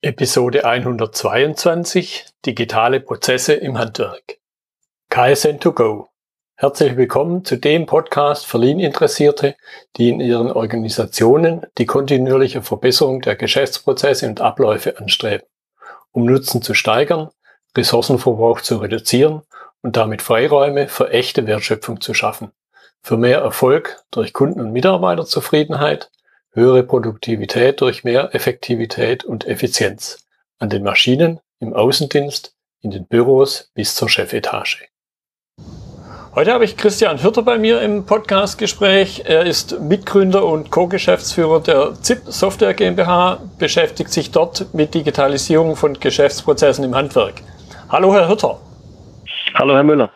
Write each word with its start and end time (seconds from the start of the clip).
Episode 0.00 0.64
122 0.64 2.26
Digitale 2.46 3.00
Prozesse 3.00 3.54
im 3.54 3.78
Handwerk. 3.78 4.38
KSN2Go. 5.10 6.06
Herzlich 6.54 6.96
willkommen 6.96 7.44
zu 7.44 7.56
dem 7.56 7.86
Podcast 7.86 8.46
für 8.46 8.58
Lean-Interessierte, 8.58 9.56
die 9.96 10.10
in 10.10 10.20
ihren 10.20 10.52
Organisationen 10.52 11.66
die 11.78 11.86
kontinuierliche 11.86 12.62
Verbesserung 12.62 13.22
der 13.22 13.34
Geschäftsprozesse 13.34 14.28
und 14.28 14.40
Abläufe 14.40 15.00
anstreben, 15.00 15.48
um 16.12 16.26
Nutzen 16.26 16.62
zu 16.62 16.74
steigern, 16.74 17.30
Ressourcenverbrauch 17.76 18.60
zu 18.60 18.76
reduzieren 18.76 19.42
und 19.82 19.96
damit 19.96 20.22
Freiräume 20.22 20.86
für 20.86 21.10
echte 21.10 21.48
Wertschöpfung 21.48 22.00
zu 22.00 22.14
schaffen, 22.14 22.52
für 23.02 23.16
mehr 23.16 23.40
Erfolg 23.40 24.00
durch 24.12 24.32
Kunden- 24.32 24.60
und 24.60 24.70
Mitarbeiterzufriedenheit 24.70 26.08
höhere 26.58 26.82
Produktivität 26.82 27.80
durch 27.80 28.04
mehr 28.04 28.34
Effektivität 28.34 29.24
und 29.24 29.46
Effizienz 29.46 30.26
an 30.58 30.68
den 30.68 30.82
Maschinen, 30.82 31.40
im 31.60 31.72
Außendienst, 31.72 32.54
in 32.82 32.90
den 32.90 33.06
Büros 33.06 33.70
bis 33.74 33.94
zur 33.94 34.08
Chefetage. 34.08 34.88
Heute 36.34 36.52
habe 36.52 36.64
ich 36.64 36.76
Christian 36.76 37.22
Hürter 37.22 37.42
bei 37.42 37.58
mir 37.58 37.80
im 37.80 38.06
Podcastgespräch. 38.06 39.22
Er 39.24 39.44
ist 39.44 39.80
Mitgründer 39.80 40.44
und 40.44 40.70
Co-Geschäftsführer 40.70 41.60
der 41.60 41.94
ZIP 42.00 42.22
Software 42.26 42.74
GmbH, 42.74 43.40
beschäftigt 43.58 44.12
sich 44.12 44.30
dort 44.30 44.72
mit 44.72 44.94
Digitalisierung 44.94 45.74
von 45.74 45.94
Geschäftsprozessen 45.94 46.84
im 46.84 46.94
Handwerk. 46.94 47.42
Hallo, 47.88 48.12
Herr 48.14 48.28
Hürter. 48.28 48.60
Hallo, 49.54 49.74
Herr 49.74 49.82
Müller. 49.82 50.10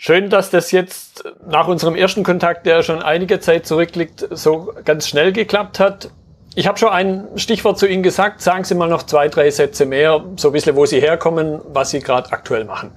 Schön, 0.00 0.30
dass 0.30 0.50
das 0.50 0.70
jetzt 0.70 1.24
nach 1.44 1.66
unserem 1.66 1.96
ersten 1.96 2.22
Kontakt, 2.22 2.66
der 2.66 2.84
schon 2.84 3.02
einige 3.02 3.40
Zeit 3.40 3.66
zurückliegt, 3.66 4.24
so 4.30 4.72
ganz 4.84 5.08
schnell 5.08 5.32
geklappt 5.32 5.80
hat. 5.80 6.12
Ich 6.54 6.68
habe 6.68 6.78
schon 6.78 6.90
ein 6.90 7.26
Stichwort 7.34 7.80
zu 7.80 7.88
Ihnen 7.88 8.04
gesagt. 8.04 8.40
Sagen 8.40 8.62
Sie 8.62 8.76
mal 8.76 8.88
noch 8.88 9.02
zwei, 9.02 9.26
drei 9.26 9.50
Sätze 9.50 9.86
mehr, 9.86 10.24
so 10.36 10.50
ein 10.50 10.52
bisschen, 10.52 10.76
wo 10.76 10.86
Sie 10.86 11.00
herkommen, 11.00 11.60
was 11.70 11.90
Sie 11.90 11.98
gerade 11.98 12.30
aktuell 12.30 12.64
machen. 12.64 12.92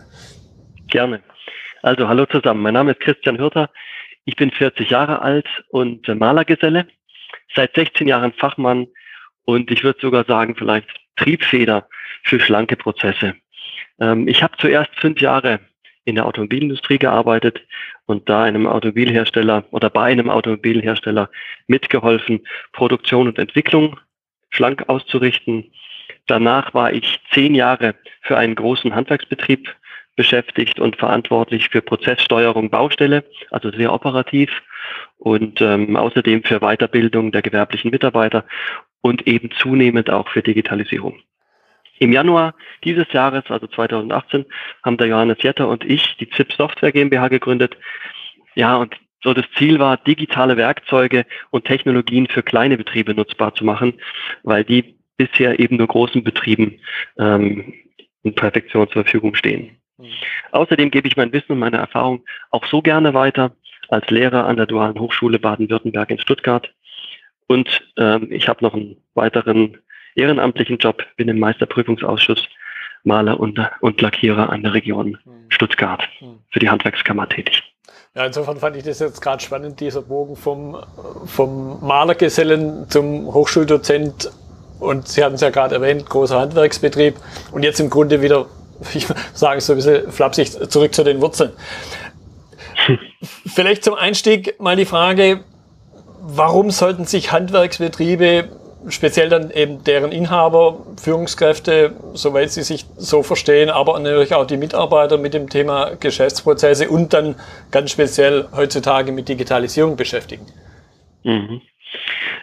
Gerne. 0.89 1.23
Also 1.81 2.07
hallo 2.07 2.27
zusammen. 2.27 2.61
Mein 2.61 2.75
Name 2.75 2.91
ist 2.91 2.99
Christian 2.99 3.39
Hürter. 3.39 3.71
Ich 4.25 4.35
bin 4.35 4.51
40 4.51 4.91
Jahre 4.91 5.23
alt 5.23 5.47
und 5.69 6.07
Malergeselle. 6.07 6.85
Seit 7.55 7.73
16 7.73 8.07
Jahren 8.07 8.31
Fachmann 8.33 8.85
und 9.45 9.71
ich 9.71 9.83
würde 9.83 9.99
sogar 9.99 10.23
sagen, 10.25 10.55
vielleicht 10.55 10.87
Triebfeder 11.15 11.87
für 12.23 12.39
schlanke 12.39 12.75
Prozesse. 12.75 13.33
Ähm, 13.99 14.27
ich 14.27 14.43
habe 14.43 14.55
zuerst 14.59 14.91
fünf 14.97 15.19
Jahre 15.19 15.61
in 16.05 16.15
der 16.15 16.25
Automobilindustrie 16.25 16.97
gearbeitet 16.97 17.61
und 18.05 18.27
da 18.29 18.43
einem 18.43 18.67
Automobilhersteller 18.67 19.65
oder 19.71 19.89
bei 19.89 20.03
einem 20.03 20.29
Automobilhersteller 20.29 21.29
mitgeholfen, 21.67 22.41
Produktion 22.73 23.27
und 23.27 23.39
Entwicklung 23.39 23.99
schlank 24.49 24.87
auszurichten. 24.87 25.71
Danach 26.27 26.73
war 26.73 26.93
ich 26.93 27.19
zehn 27.31 27.55
Jahre 27.55 27.95
für 28.21 28.37
einen 28.37 28.55
großen 28.55 28.95
Handwerksbetrieb 28.95 29.75
beschäftigt 30.15 30.79
und 30.79 30.97
verantwortlich 30.97 31.69
für 31.69 31.81
Prozesssteuerung 31.81 32.69
Baustelle, 32.69 33.23
also 33.49 33.71
sehr 33.71 33.93
operativ 33.93 34.61
und 35.17 35.61
ähm, 35.61 35.95
außerdem 35.95 36.43
für 36.43 36.59
Weiterbildung 36.59 37.31
der 37.31 37.41
gewerblichen 37.41 37.91
Mitarbeiter 37.91 38.45
und 39.01 39.27
eben 39.27 39.51
zunehmend 39.51 40.09
auch 40.09 40.27
für 40.29 40.41
Digitalisierung. 40.41 41.19
Im 42.01 42.11
Januar 42.11 42.55
dieses 42.83 43.05
Jahres, 43.13 43.43
also 43.49 43.67
2018, 43.67 44.45
haben 44.83 44.97
der 44.97 45.05
Johannes 45.05 45.37
Jetter 45.43 45.67
und 45.67 45.85
ich 45.85 46.17
die 46.17 46.27
ZIP 46.31 46.51
Software 46.51 46.91
GmbH 46.91 47.27
gegründet. 47.27 47.77
Ja, 48.55 48.77
und 48.77 48.95
so 49.23 49.35
das 49.35 49.45
Ziel 49.55 49.77
war, 49.77 49.97
digitale 49.97 50.57
Werkzeuge 50.57 51.27
und 51.51 51.65
Technologien 51.65 52.25
für 52.25 52.41
kleine 52.41 52.75
Betriebe 52.75 53.13
nutzbar 53.13 53.53
zu 53.53 53.63
machen, 53.63 53.93
weil 54.41 54.63
die 54.63 54.95
bisher 55.15 55.59
eben 55.59 55.77
nur 55.77 55.85
großen 55.85 56.23
Betrieben 56.23 56.79
ähm, 57.19 57.71
in 58.23 58.33
Perfektion 58.33 58.89
zur 58.89 59.03
Verfügung 59.03 59.35
stehen. 59.35 59.77
Mhm. 59.99 60.07
Außerdem 60.53 60.89
gebe 60.89 61.07
ich 61.07 61.17
mein 61.17 61.31
Wissen 61.31 61.51
und 61.51 61.59
meine 61.59 61.77
Erfahrung 61.77 62.23
auch 62.49 62.65
so 62.65 62.81
gerne 62.81 63.13
weiter 63.13 63.55
als 63.89 64.09
Lehrer 64.09 64.47
an 64.47 64.57
der 64.57 64.65
Dualen 64.65 64.99
Hochschule 64.99 65.37
Baden-Württemberg 65.37 66.09
in 66.09 66.19
Stuttgart. 66.19 66.73
Und 67.45 67.83
ähm, 67.97 68.31
ich 68.31 68.47
habe 68.47 68.65
noch 68.65 68.73
einen 68.73 68.97
weiteren 69.13 69.77
ehrenamtlichen 70.15 70.77
Job, 70.77 71.03
bin 71.17 71.27
im 71.27 71.39
Meisterprüfungsausschuss 71.39 72.47
Maler 73.03 73.39
und, 73.39 73.59
und 73.81 74.01
Lackierer 74.01 74.49
an 74.49 74.63
der 74.63 74.73
Region 74.73 75.17
hm. 75.23 75.45
Stuttgart 75.49 76.07
hm. 76.19 76.39
für 76.49 76.59
die 76.59 76.69
Handwerkskammer 76.69 77.27
tätig. 77.27 77.63
Ja, 78.13 78.25
insofern 78.25 78.57
fand 78.57 78.75
ich 78.75 78.83
das 78.83 78.99
jetzt 78.99 79.21
gerade 79.21 79.41
spannend, 79.41 79.79
dieser 79.79 80.01
Bogen 80.01 80.35
vom, 80.35 80.77
vom 81.25 81.79
Malergesellen 81.85 82.89
zum 82.89 83.33
Hochschuldozent 83.33 84.29
und 84.79 85.07
Sie 85.07 85.23
hatten 85.23 85.35
es 85.35 85.41
ja 85.41 85.49
gerade 85.49 85.75
erwähnt, 85.75 86.09
großer 86.09 86.39
Handwerksbetrieb 86.39 87.15
und 87.51 87.63
jetzt 87.63 87.79
im 87.79 87.89
Grunde 87.89 88.21
wieder, 88.21 88.47
ich 88.93 89.07
sage 89.33 89.61
so 89.61 89.73
ein 89.73 89.77
bisschen 89.77 90.11
flapsig, 90.11 90.69
zurück 90.69 90.93
zu 90.93 91.03
den 91.03 91.21
Wurzeln. 91.21 91.53
Vielleicht 93.45 93.83
zum 93.83 93.93
Einstieg 93.93 94.59
mal 94.59 94.75
die 94.75 94.85
Frage, 94.85 95.45
warum 96.19 96.69
sollten 96.71 97.05
sich 97.05 97.31
Handwerksbetriebe 97.31 98.49
speziell 98.89 99.29
dann 99.29 99.51
eben 99.51 99.83
deren 99.83 100.11
Inhaber, 100.11 100.85
Führungskräfte, 101.01 101.95
soweit 102.13 102.51
sie 102.51 102.63
sich 102.63 102.85
so 102.97 103.23
verstehen, 103.23 103.69
aber 103.69 103.99
natürlich 103.99 104.33
auch 104.33 104.45
die 104.45 104.57
Mitarbeiter 104.57 105.17
mit 105.17 105.33
dem 105.33 105.49
Thema 105.49 105.95
Geschäftsprozesse 105.99 106.89
und 106.89 107.13
dann 107.13 107.35
ganz 107.71 107.91
speziell 107.91 108.47
heutzutage 108.55 109.11
mit 109.11 109.29
Digitalisierung 109.29 109.95
beschäftigen. 109.95 110.45
Mhm. 111.23 111.61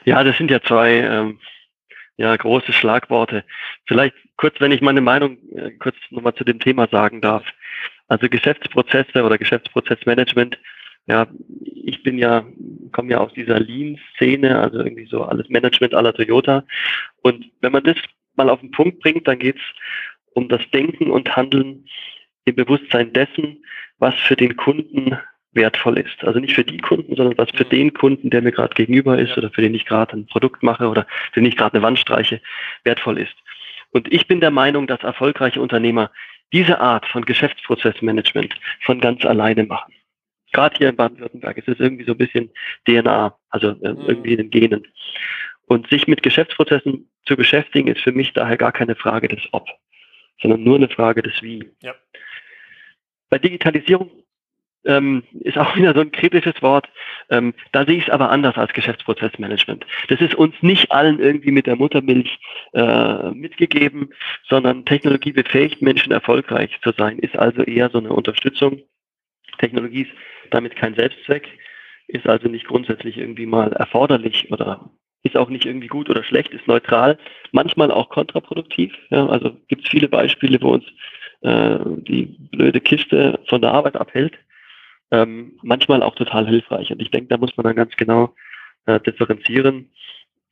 Ja, 0.04 0.22
das 0.25 0.37
sind 0.37 0.50
ja 0.50 0.60
zwei 0.62 0.93
ähm, 0.93 1.38
ja, 2.16 2.34
große 2.37 2.72
Schlagworte. 2.72 3.44
Vielleicht 3.87 4.15
kurz, 4.37 4.60
wenn 4.60 4.72
ich 4.72 4.81
meine 4.81 5.00
Meinung 5.00 5.38
äh, 5.55 5.70
kurz 5.72 5.97
nochmal 6.10 6.34
zu 6.34 6.44
dem 6.44 6.60
Thema 6.60 6.88
sagen 6.88 7.20
darf. 7.20 7.44
Also 8.09 8.28
Geschäftsprozesse 8.28 9.22
oder 9.22 9.38
Geschäftsprozessmanagement 9.38 10.59
ja, 11.08 11.26
ich 11.60 12.02
bin 12.02 12.19
ja, 12.19 12.44
komme 12.92 13.12
ja 13.12 13.19
aus 13.19 13.32
dieser 13.32 13.58
Lean-Szene, 13.58 14.58
also 14.60 14.78
irgendwie 14.78 15.06
so 15.06 15.24
alles 15.24 15.48
Management 15.48 15.94
aller 15.94 16.12
Toyota. 16.12 16.64
Und 17.22 17.50
wenn 17.60 17.72
man 17.72 17.84
das 17.84 17.96
mal 18.36 18.50
auf 18.50 18.60
den 18.60 18.70
Punkt 18.70 19.00
bringt, 19.00 19.26
dann 19.26 19.38
geht's 19.38 19.62
um 20.34 20.48
das 20.48 20.60
Denken 20.70 21.10
und 21.10 21.34
Handeln 21.34 21.86
im 22.44 22.54
Bewusstsein 22.54 23.12
dessen, 23.12 23.64
was 23.98 24.14
für 24.14 24.36
den 24.36 24.56
Kunden 24.56 25.19
wertvoll 25.52 25.98
ist. 25.98 26.22
Also 26.22 26.38
nicht 26.38 26.54
für 26.54 26.64
die 26.64 26.78
Kunden, 26.78 27.16
sondern 27.16 27.38
was 27.38 27.50
für 27.50 27.64
mhm. 27.64 27.70
den 27.70 27.94
Kunden, 27.94 28.30
der 28.30 28.42
mir 28.42 28.52
gerade 28.52 28.75
gegenüber 28.75 29.19
ist 29.19 29.36
oder 29.36 29.50
für 29.50 29.62
den 29.62 29.75
ich 29.75 29.86
gerade 29.86 30.16
ein 30.16 30.26
Produkt 30.26 30.62
mache 30.62 30.88
oder 30.88 31.06
für 31.32 31.40
den 31.40 31.46
ich 31.46 31.56
gerade 31.56 31.75
eine 31.75 31.82
Wand 31.82 31.98
streiche, 31.98 32.40
wertvoll 32.84 33.19
ist. 33.19 33.34
Und 33.90 34.12
ich 34.12 34.26
bin 34.26 34.40
der 34.40 34.50
Meinung, 34.50 34.86
dass 34.86 35.00
erfolgreiche 35.00 35.60
Unternehmer 35.60 36.10
diese 36.52 36.80
Art 36.80 37.06
von 37.06 37.25
Geschäftsprozessmanagement 37.25 38.54
von 38.82 39.00
ganz 39.00 39.25
alleine 39.25 39.64
machen 39.64 39.92
gerade 40.53 40.76
hier 40.76 40.88
in 40.88 40.97
Baden-Württemberg 40.97 41.56
ist 41.59 41.69
es 41.69 41.81
irgendwie 41.81 42.04
so 42.04 42.12
ein 42.12 42.19
bisschen 42.19 42.50
DNA, 42.86 43.36
also 43.50 43.69
äh, 43.69 43.92
mhm. 43.92 44.04
irgendwie 44.06 44.32
in 44.32 44.38
den 44.38 44.50
Genen. 44.50 44.86
Und 45.66 45.88
sich 45.91 46.09
mit 46.09 46.22
Geschäftsprozessen 46.22 47.09
zu 47.26 47.36
beschäftigen, 47.36 47.88
ist 47.88 48.00
für 48.00 48.12
mich 48.12 48.32
daher 48.32 48.56
gar 48.56 48.72
keine 48.72 48.94
Frage 48.94 49.28
des 49.28 49.41
Ob, 49.53 49.69
sondern 50.41 50.64
nur 50.64 50.76
eine 50.76 50.88
Frage 50.88 51.22
des 51.22 51.42
Wie. 51.42 51.69
Ja. 51.82 51.94
Bei 53.28 53.38
Digitalisierung 53.38 54.10
ähm, 54.84 55.22
ist 55.41 55.58
auch 55.58 55.76
wieder 55.76 55.94
so 55.94 56.00
ein 56.00 56.10
kritisches 56.10 56.60
Wort. 56.62 56.88
Ähm, 57.31 57.54
da 57.72 57.84
sehe 57.84 57.98
ich 57.98 58.04
es 58.04 58.10
aber 58.10 58.31
anders 58.31 58.56
als 58.56 58.72
Geschäftsprozessmanagement. 58.72 59.87
Das 60.08 60.20
ist 60.20 60.34
uns 60.34 60.54
nicht 60.62 60.91
allen 60.91 61.20
irgendwie 61.20 61.53
mit 61.53 61.66
der 61.66 61.76
Muttermilch 61.76 62.38
äh, 62.72 63.31
mitgegeben, 63.31 64.10
sondern 64.48 64.84
Technologie 64.84 65.32
befähigt 65.32 65.82
Menschen 65.82 66.12
erfolgreich 66.12 66.70
zu 66.82 66.92
sein, 66.97 67.19
ist 67.19 67.38
also 67.38 67.62
eher 67.62 67.91
so 67.91 67.98
eine 67.98 68.10
Unterstützung. 68.10 68.81
Technologie 69.58 70.02
ist 70.02 70.12
damit 70.50 70.76
kein 70.76 70.94
Selbstzweck, 70.94 71.48
ist 72.08 72.26
also 72.26 72.48
nicht 72.48 72.66
grundsätzlich 72.66 73.19
irgendwie 73.19 73.46
mal 73.46 73.72
erforderlich 73.72 74.50
oder 74.50 74.91
ist 75.22 75.36
auch 75.36 75.50
nicht 75.50 75.66
irgendwie 75.66 75.88
gut 75.88 76.08
oder 76.08 76.22
schlecht, 76.22 76.52
ist 76.54 76.66
neutral, 76.66 77.19
manchmal 77.52 77.91
auch 77.91 78.08
kontraproduktiv. 78.08 78.94
Ja, 79.10 79.26
also 79.26 79.56
gibt 79.69 79.84
es 79.84 79.90
viele 79.90 80.08
Beispiele, 80.08 80.60
wo 80.62 80.75
uns 80.75 80.84
äh, 81.43 81.78
die 82.08 82.37
blöde 82.52 82.81
Kiste 82.81 83.40
von 83.49 83.60
der 83.60 83.72
Arbeit 83.72 83.96
abhält. 83.96 84.34
Ähm, 85.10 85.58
manchmal 85.62 86.02
auch 86.02 86.14
total 86.14 86.46
hilfreich. 86.46 86.90
Und 86.93 87.00
ich 87.00 87.10
denke, 87.10 87.28
da 87.28 87.37
muss 87.38 87.56
man 87.56 87.64
dann 87.64 87.76
ganz 87.76 87.96
genau 87.96 88.34
äh, 88.87 89.00
differenzieren. 89.00 89.90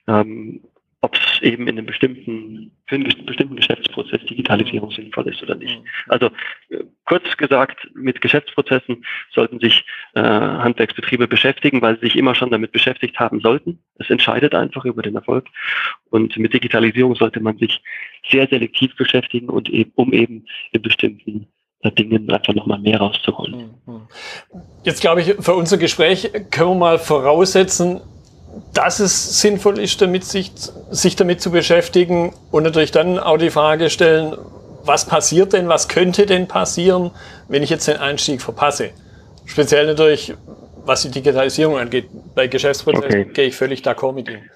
Ähm, 0.09 0.63
ob 1.03 1.15
es 1.15 1.43
eben 1.43 1.69
in 1.69 1.77
einem 1.77 1.87
bestimmten, 1.87 2.73
für 2.87 2.95
einen 2.95 3.05
bestimmten 3.27 3.57
Geschäftsprozess 3.57 4.25
Digitalisierung 4.25 4.91
sinnvoll 4.91 5.29
ist 5.29 5.43
oder 5.43 5.55
nicht. 5.55 5.79
Mhm. 5.79 5.87
Also 6.09 6.27
äh, 6.71 6.85
kurz 7.05 7.37
gesagt, 7.37 7.89
mit 7.95 8.21
Geschäftsprozessen 8.21 9.05
sollten 9.33 9.61
sich 9.61 9.85
äh, 10.15 10.21
Handwerksbetriebe 10.21 11.29
beschäftigen, 11.29 11.83
weil 11.83 11.97
sie 11.97 12.07
sich 12.07 12.17
immer 12.17 12.35
schon 12.35 12.51
damit 12.51 12.73
beschäftigt 12.73 13.19
haben 13.19 13.41
sollten. 13.41 13.79
Es 13.99 14.09
entscheidet 14.11 14.55
einfach 14.55 14.85
über 14.85 15.03
den 15.03 15.17
Erfolg. 15.17 15.47
Und 16.11 16.37
mit 16.39 16.55
Digitalisierung 16.55 17.15
sollte 17.15 17.41
man 17.41 17.59
sich 17.59 17.83
sehr 18.31 18.49
selektiv 18.49 18.97
beschäftigen 18.97 19.49
und 19.49 19.69
eben, 19.69 19.93
um 19.95 20.13
eben 20.13 20.47
in 20.73 20.83
bestimmten 20.83 21.47
äh, 21.81 21.93
Dingen 21.93 22.31
einfach 22.31 22.55
nochmal 22.55 22.79
mehr 22.79 22.99
rauszuholen. 22.99 23.75
Mhm. 23.87 24.09
Jetzt 24.83 25.03
glaube 25.03 25.21
ich, 25.21 25.35
für 25.39 25.55
unser 25.55 25.77
Gespräch 25.77 26.31
können 26.51 26.71
wir 26.71 26.75
mal 26.75 26.99
voraussetzen, 26.99 28.01
dass 28.73 29.01
es 29.01 29.41
sinnvoll 29.41 29.79
ist, 29.79 30.01
damit 30.01 30.25
sich, 30.25 30.53
sich 30.91 31.17
damit 31.17 31.41
zu 31.41 31.51
beschäftigen 31.51 32.35
und 32.51 32.63
natürlich 32.63 32.91
dann 32.91 33.19
auch 33.19 33.39
die 33.39 33.51
Frage 33.51 33.91
stellen, 33.91 34.37
was 34.85 35.07
passiert 35.07 35.53
denn, 35.53 35.69
was 35.69 35.89
könnte 35.89 36.27
denn 36.27 36.47
passieren, 36.47 37.11
wenn 37.49 37.63
ich 37.63 37.71
jetzt 37.71 37.89
den 37.89 37.97
Einstieg 37.97 38.41
verpasse? 38.41 38.91
Speziell 39.45 39.87
natürlich, 39.87 40.35
was 40.85 41.03
die 41.03 41.11
Digitalisierung 41.11 41.79
angeht. 41.79 42.09
Bei 42.35 42.47
Geschäftsprozessen 42.47 43.07
okay. 43.07 43.31
gehe 43.33 43.47
ich 43.47 43.57
völlig 43.57 43.81
d'accord 43.81 44.15
mit 44.15 44.29
Ihnen. 44.29 44.49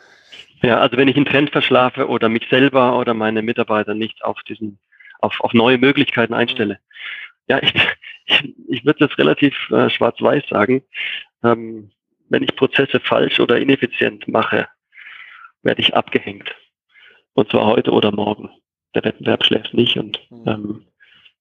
Ja, 0.62 0.79
also 0.79 0.97
wenn 0.97 1.08
ich 1.08 1.17
einen 1.17 1.25
Trend 1.25 1.50
verschlafe 1.50 2.08
oder 2.08 2.29
mich 2.29 2.47
selber 2.50 2.99
oder 2.99 3.14
meine 3.14 3.43
Mitarbeiter 3.43 3.94
nicht 3.94 4.23
auf 4.25 4.38
diesen, 4.49 4.79
auf, 5.20 5.41
auf 5.41 5.52
neue 5.52 5.79
Möglichkeiten 5.79 6.35
einstelle. 6.35 6.79
Ja, 7.49 7.61
ich, 7.62 7.75
ich, 8.26 8.55
ich 8.69 8.85
würde 8.85 9.06
das 9.06 9.19
relativ 9.19 9.55
äh, 9.70 9.91
schwarz-weiß 9.91 10.44
sagen. 10.49 10.82
Ähm, 11.43 11.91
wenn 12.31 12.43
ich 12.43 12.56
Prozesse 12.56 13.00
falsch 13.00 13.38
oder 13.41 13.59
ineffizient 13.59 14.27
mache, 14.27 14.69
werde 15.62 15.82
ich 15.82 15.94
abgehängt. 15.94 16.55
Und 17.35 17.50
zwar 17.50 17.67
heute 17.67 17.91
oder 17.91 18.12
morgen. 18.12 18.50
Der 18.94 19.05
Wettbewerb 19.05 19.44
schläft 19.44 19.75
nicht 19.75 19.97
und 19.99 20.19
mhm. 20.31 20.49
ähm, 20.49 20.85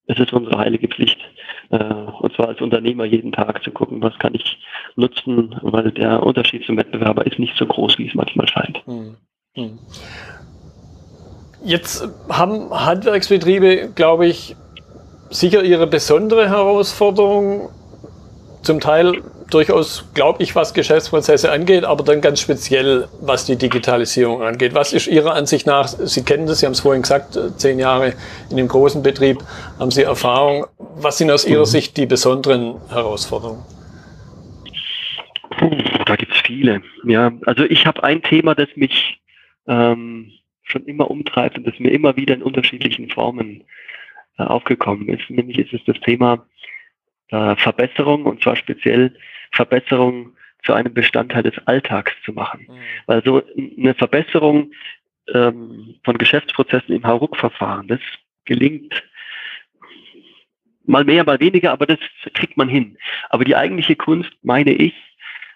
es 0.06 0.20
ist 0.20 0.34
unsere 0.34 0.58
heilige 0.58 0.88
Pflicht, 0.88 1.20
äh, 1.70 1.84
und 1.84 2.34
zwar 2.36 2.48
als 2.48 2.62
Unternehmer 2.62 3.06
jeden 3.06 3.32
Tag 3.32 3.64
zu 3.64 3.72
gucken, 3.72 4.02
was 4.02 4.18
kann 4.18 4.34
ich 4.34 4.58
nutzen, 4.96 5.56
weil 5.62 5.92
der 5.92 6.24
Unterschied 6.24 6.66
zum 6.66 6.78
Wettbewerber 6.78 7.26
ist 7.28 7.38
nicht 7.38 7.56
so 7.58 7.68
groß, 7.68 8.00
wie 8.00 8.08
es 8.08 8.16
manchmal 8.16 8.48
scheint. 8.48 8.86
Hm. 8.86 9.16
Hm. 9.56 9.80
Jetzt 11.64 12.08
haben 12.30 12.72
Handwerksbetriebe, 12.72 13.92
glaube 13.94 14.28
ich, 14.28 14.56
sicher 15.30 15.64
ihre 15.64 15.88
besondere 15.88 16.50
Herausforderung. 16.50 17.70
Zum 18.62 18.80
Teil 18.80 19.22
durchaus, 19.50 20.10
glaube 20.14 20.44
ich, 20.44 20.56
was 20.56 20.74
Geschäftsprozesse 20.74 21.52
angeht, 21.52 21.84
aber 21.84 22.04
dann 22.04 22.22
ganz 22.22 22.42
speziell, 22.42 23.08
was 23.22 23.46
die 23.46 23.56
Digitalisierung 23.56 24.42
angeht. 24.42 24.74
Was 24.74 24.94
ist 24.94 25.08
Ihrer 25.08 25.34
Ansicht 25.34 25.68
nach, 25.68 25.88
Sie 25.88 26.24
kennen 26.24 26.48
das, 26.48 26.60
Sie 26.60 26.66
haben 26.66 26.74
es 26.74 26.82
vorhin 26.82 27.02
gesagt, 27.02 27.38
zehn 27.58 27.80
Jahre 27.80 28.14
in 28.50 28.58
dem 28.58 28.68
großen 28.68 29.04
Betrieb, 29.04 29.40
haben 29.80 29.92
Sie 29.92 30.04
Erfahrung. 30.04 30.66
Was 30.78 31.18
sind 31.18 31.32
aus 31.32 31.46
Ihrer 31.46 31.62
mhm. 31.62 31.66
Sicht 31.66 31.98
die 31.98 32.06
besonderen 32.06 32.76
Herausforderungen? 32.90 33.64
Puh, 35.58 35.78
da 36.06 36.16
gibt 36.16 36.34
es 36.34 36.40
viele. 36.40 36.82
Ja, 37.04 37.32
also 37.46 37.64
ich 37.64 37.86
habe 37.86 38.04
ein 38.04 38.22
Thema, 38.22 38.56
das 38.56 38.70
mich 38.76 39.20
ähm, 39.68 40.32
schon 40.64 40.86
immer 40.86 41.10
umtreibt 41.10 41.58
und 41.58 41.68
das 41.68 41.80
mir 41.80 41.92
immer 41.92 42.16
wieder 42.16 42.36
in 42.36 42.44
unterschiedlichen 42.44 43.10
Formen 43.10 43.64
äh, 44.38 44.44
aufgekommen 44.44 45.10
ist. 45.10 45.30
Nämlich 45.30 45.60
ist 45.60 45.74
es 45.74 45.82
das 45.86 46.00
Thema 46.02 46.46
äh, 47.30 47.56
Verbesserung 47.56 48.26
und 48.26 48.42
zwar 48.42 48.56
speziell 48.56 49.16
Verbesserung 49.52 50.36
zu 50.64 50.74
einem 50.74 50.94
Bestandteil 50.94 51.44
des 51.44 51.58
Alltags 51.66 52.12
zu 52.24 52.34
machen. 52.34 52.68
Mhm. 52.68 52.80
Weil 53.06 53.24
so 53.24 53.42
eine 53.78 53.94
Verbesserung 53.96 54.72
ähm, 55.34 55.96
von 56.04 56.18
Geschäftsprozessen 56.18 56.94
im 56.96 57.06
Hauruck-Verfahren, 57.06 57.88
das 57.88 58.00
gelingt 58.46 59.04
mal 60.86 61.06
mehr, 61.06 61.24
mal 61.24 61.40
weniger, 61.40 61.72
aber 61.72 61.86
das 61.86 62.00
kriegt 62.34 62.58
man 62.58 62.68
hin. 62.68 62.98
Aber 63.30 63.46
die 63.46 63.56
eigentliche 63.56 63.96
Kunst, 63.96 64.32
meine 64.42 64.74
ich, 64.74 64.94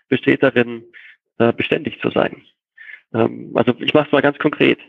besteht 0.07 0.43
darin, 0.43 0.83
äh, 1.39 1.51
beständig 1.51 1.99
zu 1.99 2.11
sein. 2.11 2.43
Ähm, 3.13 3.51
also 3.55 3.73
ich 3.79 3.93
mache 3.93 4.05
es 4.05 4.11
mal 4.11 4.21
ganz 4.21 4.37
konkret. 4.37 4.79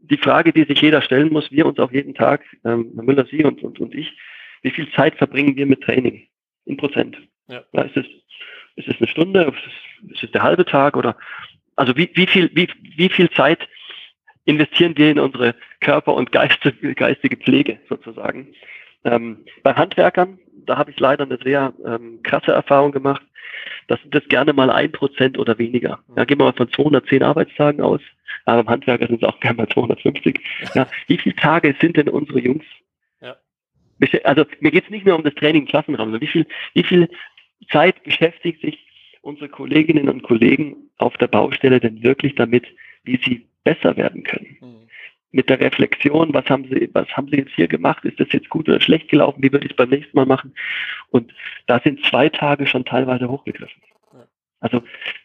Die 0.00 0.16
Frage, 0.16 0.52
die 0.52 0.64
sich 0.64 0.80
jeder 0.80 1.02
stellen 1.02 1.30
muss, 1.30 1.52
wir 1.52 1.66
uns 1.66 1.78
auch 1.78 1.92
jeden 1.92 2.14
Tag, 2.14 2.42
ähm, 2.64 2.92
Herr 2.94 3.04
Müller, 3.04 3.26
Sie 3.26 3.44
und, 3.44 3.62
und, 3.62 3.78
und 3.78 3.94
ich, 3.94 4.16
wie 4.62 4.70
viel 4.70 4.90
Zeit 4.92 5.16
verbringen 5.16 5.56
wir 5.56 5.66
mit 5.66 5.82
Training? 5.82 6.26
In 6.64 6.76
Prozent. 6.76 7.16
Ja. 7.48 7.62
ja 7.72 7.82
ist, 7.82 7.96
es, 7.96 8.06
ist 8.76 8.88
es 8.88 8.96
eine 8.98 9.08
Stunde? 9.08 9.42
Ist 9.42 9.66
es, 9.66 10.12
ist 10.12 10.24
es 10.24 10.30
der 10.32 10.42
halbe 10.42 10.64
Tag? 10.64 10.96
Oder 10.96 11.16
also 11.76 11.96
wie, 11.96 12.10
wie, 12.14 12.26
viel, 12.26 12.50
wie, 12.54 12.68
wie 12.96 13.08
viel 13.08 13.30
Zeit 13.30 13.68
investieren 14.44 14.96
wir 14.96 15.10
in 15.10 15.18
unsere 15.18 15.54
Körper- 15.80 16.14
und 16.14 16.32
geistige, 16.32 16.94
geistige 16.94 17.36
Pflege 17.36 17.78
sozusagen? 17.88 18.54
Ähm, 19.04 19.44
bei 19.62 19.74
Handwerkern, 19.74 20.38
da 20.66 20.76
habe 20.76 20.90
ich 20.90 21.00
leider 21.00 21.24
eine 21.24 21.38
sehr 21.42 21.72
ähm, 21.84 22.20
krasse 22.22 22.52
Erfahrung 22.52 22.92
gemacht. 22.92 23.22
Das 23.88 24.00
sind 24.02 24.14
das 24.14 24.26
gerne 24.28 24.52
mal 24.52 24.70
ein 24.70 24.92
Prozent 24.92 25.38
oder 25.38 25.58
weniger. 25.58 26.00
Ja, 26.16 26.24
gehen 26.24 26.38
wir 26.38 26.44
mal 26.44 26.52
von 26.52 26.70
210 26.70 27.22
Arbeitstagen 27.22 27.80
aus. 27.80 28.00
Aber 28.44 28.62
beim 28.62 28.74
Handwerker 28.74 29.06
sind 29.06 29.22
es 29.22 29.28
auch 29.28 29.40
gerne 29.40 29.58
mal 29.58 29.68
250. 29.68 30.40
Ja, 30.74 30.88
wie 31.06 31.18
viele 31.18 31.36
Tage 31.36 31.74
sind 31.80 31.96
denn 31.96 32.08
unsere 32.08 32.40
Jungs 32.40 32.64
also 34.24 34.44
mir 34.60 34.70
geht 34.70 34.84
es 34.84 34.90
nicht 34.90 35.04
mehr 35.04 35.16
um 35.16 35.24
das 35.24 35.34
Training 35.34 35.62
im 35.62 35.68
Klassenraum, 35.68 36.06
sondern 36.06 36.20
wie 36.20 36.26
viel, 36.26 36.46
wie 36.74 36.84
viel 36.84 37.08
Zeit 37.70 38.02
beschäftigt 38.02 38.60
sich 38.62 38.86
unsere 39.22 39.48
Kolleginnen 39.48 40.08
und 40.08 40.22
Kollegen 40.22 40.90
auf 40.98 41.16
der 41.16 41.28
Baustelle 41.28 41.80
denn 41.80 42.02
wirklich 42.02 42.34
damit, 42.34 42.66
wie 43.04 43.20
sie 43.24 43.46
besser 43.64 43.96
werden 43.96 44.24
können? 44.24 44.56
Mhm. 44.60 44.88
Mit 45.30 45.50
der 45.50 45.60
Reflexion, 45.60 46.32
was 46.32 46.46
haben 46.48 46.64
sie, 46.64 46.88
was 46.94 47.08
haben 47.10 47.28
sie 47.28 47.36
jetzt 47.36 47.52
hier 47.54 47.68
gemacht? 47.68 48.04
Ist 48.04 48.18
das 48.18 48.32
jetzt 48.32 48.48
gut 48.48 48.68
oder 48.68 48.80
schlecht 48.80 49.08
gelaufen? 49.08 49.42
Wie 49.42 49.52
würde 49.52 49.66
ich 49.66 49.72
es 49.72 49.76
beim 49.76 49.90
nächsten 49.90 50.16
Mal 50.16 50.24
machen? 50.24 50.54
Und 51.10 51.34
da 51.66 51.80
sind 51.80 52.02
zwei 52.06 52.30
Tage 52.30 52.66
schon 52.66 52.86
teilweise 52.86 53.28
hochgegriffen. 53.28 53.82
Also 54.60 54.82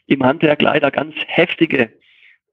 im 0.08 0.24
Handwerk 0.24 0.62
leider 0.62 0.92
ganz 0.92 1.16
heftige 1.28 1.94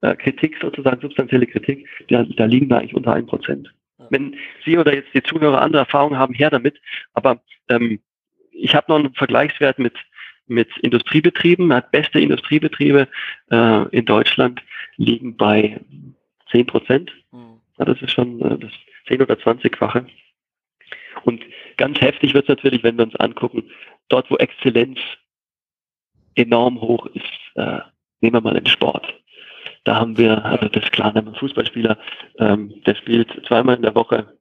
äh, 0.01 0.15
Kritik, 0.15 0.57
sozusagen 0.61 1.01
substanzielle 1.01 1.45
Kritik, 1.45 1.87
da, 2.07 2.23
da 2.23 2.45
liegen 2.45 2.69
wir 2.69 2.79
eigentlich 2.79 2.95
unter 2.95 3.13
1%. 3.13 3.67
Wenn 4.09 4.35
Sie 4.65 4.77
oder 4.77 4.93
jetzt 4.93 5.13
die 5.13 5.21
Zuhörer 5.21 5.61
andere 5.61 5.83
Erfahrungen 5.83 6.17
haben, 6.17 6.33
her 6.33 6.49
damit. 6.49 6.81
Aber 7.13 7.41
ähm, 7.69 7.99
ich 8.61 8.75
habe 8.75 8.91
noch 8.91 8.99
einen 8.99 9.13
Vergleichswert 9.13 9.79
mit, 9.79 9.95
mit 10.47 10.69
Industriebetrieben. 10.77 11.73
Beste 11.91 12.19
Industriebetriebe 12.19 13.07
äh, 13.51 13.87
in 13.89 14.05
Deutschland 14.05 14.61
liegen 14.97 15.35
bei 15.35 15.79
10 16.51 16.67
Prozent. 16.67 17.11
Mhm. 17.31 17.61
Ja, 17.77 17.85
das 17.85 18.01
ist 18.01 18.11
schon 18.11 18.41
äh, 18.41 18.57
das 18.57 18.71
10 19.07 19.21
oder 19.21 19.35
20-fache. 19.35 20.05
Und 21.23 21.43
ganz 21.77 21.99
heftig 21.99 22.33
wird 22.33 22.45
es 22.45 22.49
natürlich, 22.49 22.83
wenn 22.83 22.97
wir 22.97 23.05
uns 23.05 23.15
angucken, 23.15 23.63
dort 24.09 24.29
wo 24.29 24.37
Exzellenz 24.37 24.99
enorm 26.35 26.79
hoch 26.79 27.07
ist, 27.07 27.25
äh, 27.55 27.79
nehmen 28.21 28.35
wir 28.35 28.41
mal 28.41 28.53
den 28.53 28.67
Sport. 28.67 29.13
Da 29.83 29.95
haben 29.95 30.17
wir, 30.17 30.45
also 30.45 30.67
das 30.67 30.83
ist 30.83 30.91
klar, 30.91 31.15
ein 31.15 31.35
Fußballspieler, 31.35 31.97
ähm, 32.37 32.81
der 32.85 32.95
spielt 32.95 33.29
zweimal 33.47 33.75
in 33.75 33.81
der 33.81 33.95
Woche, 33.95 34.37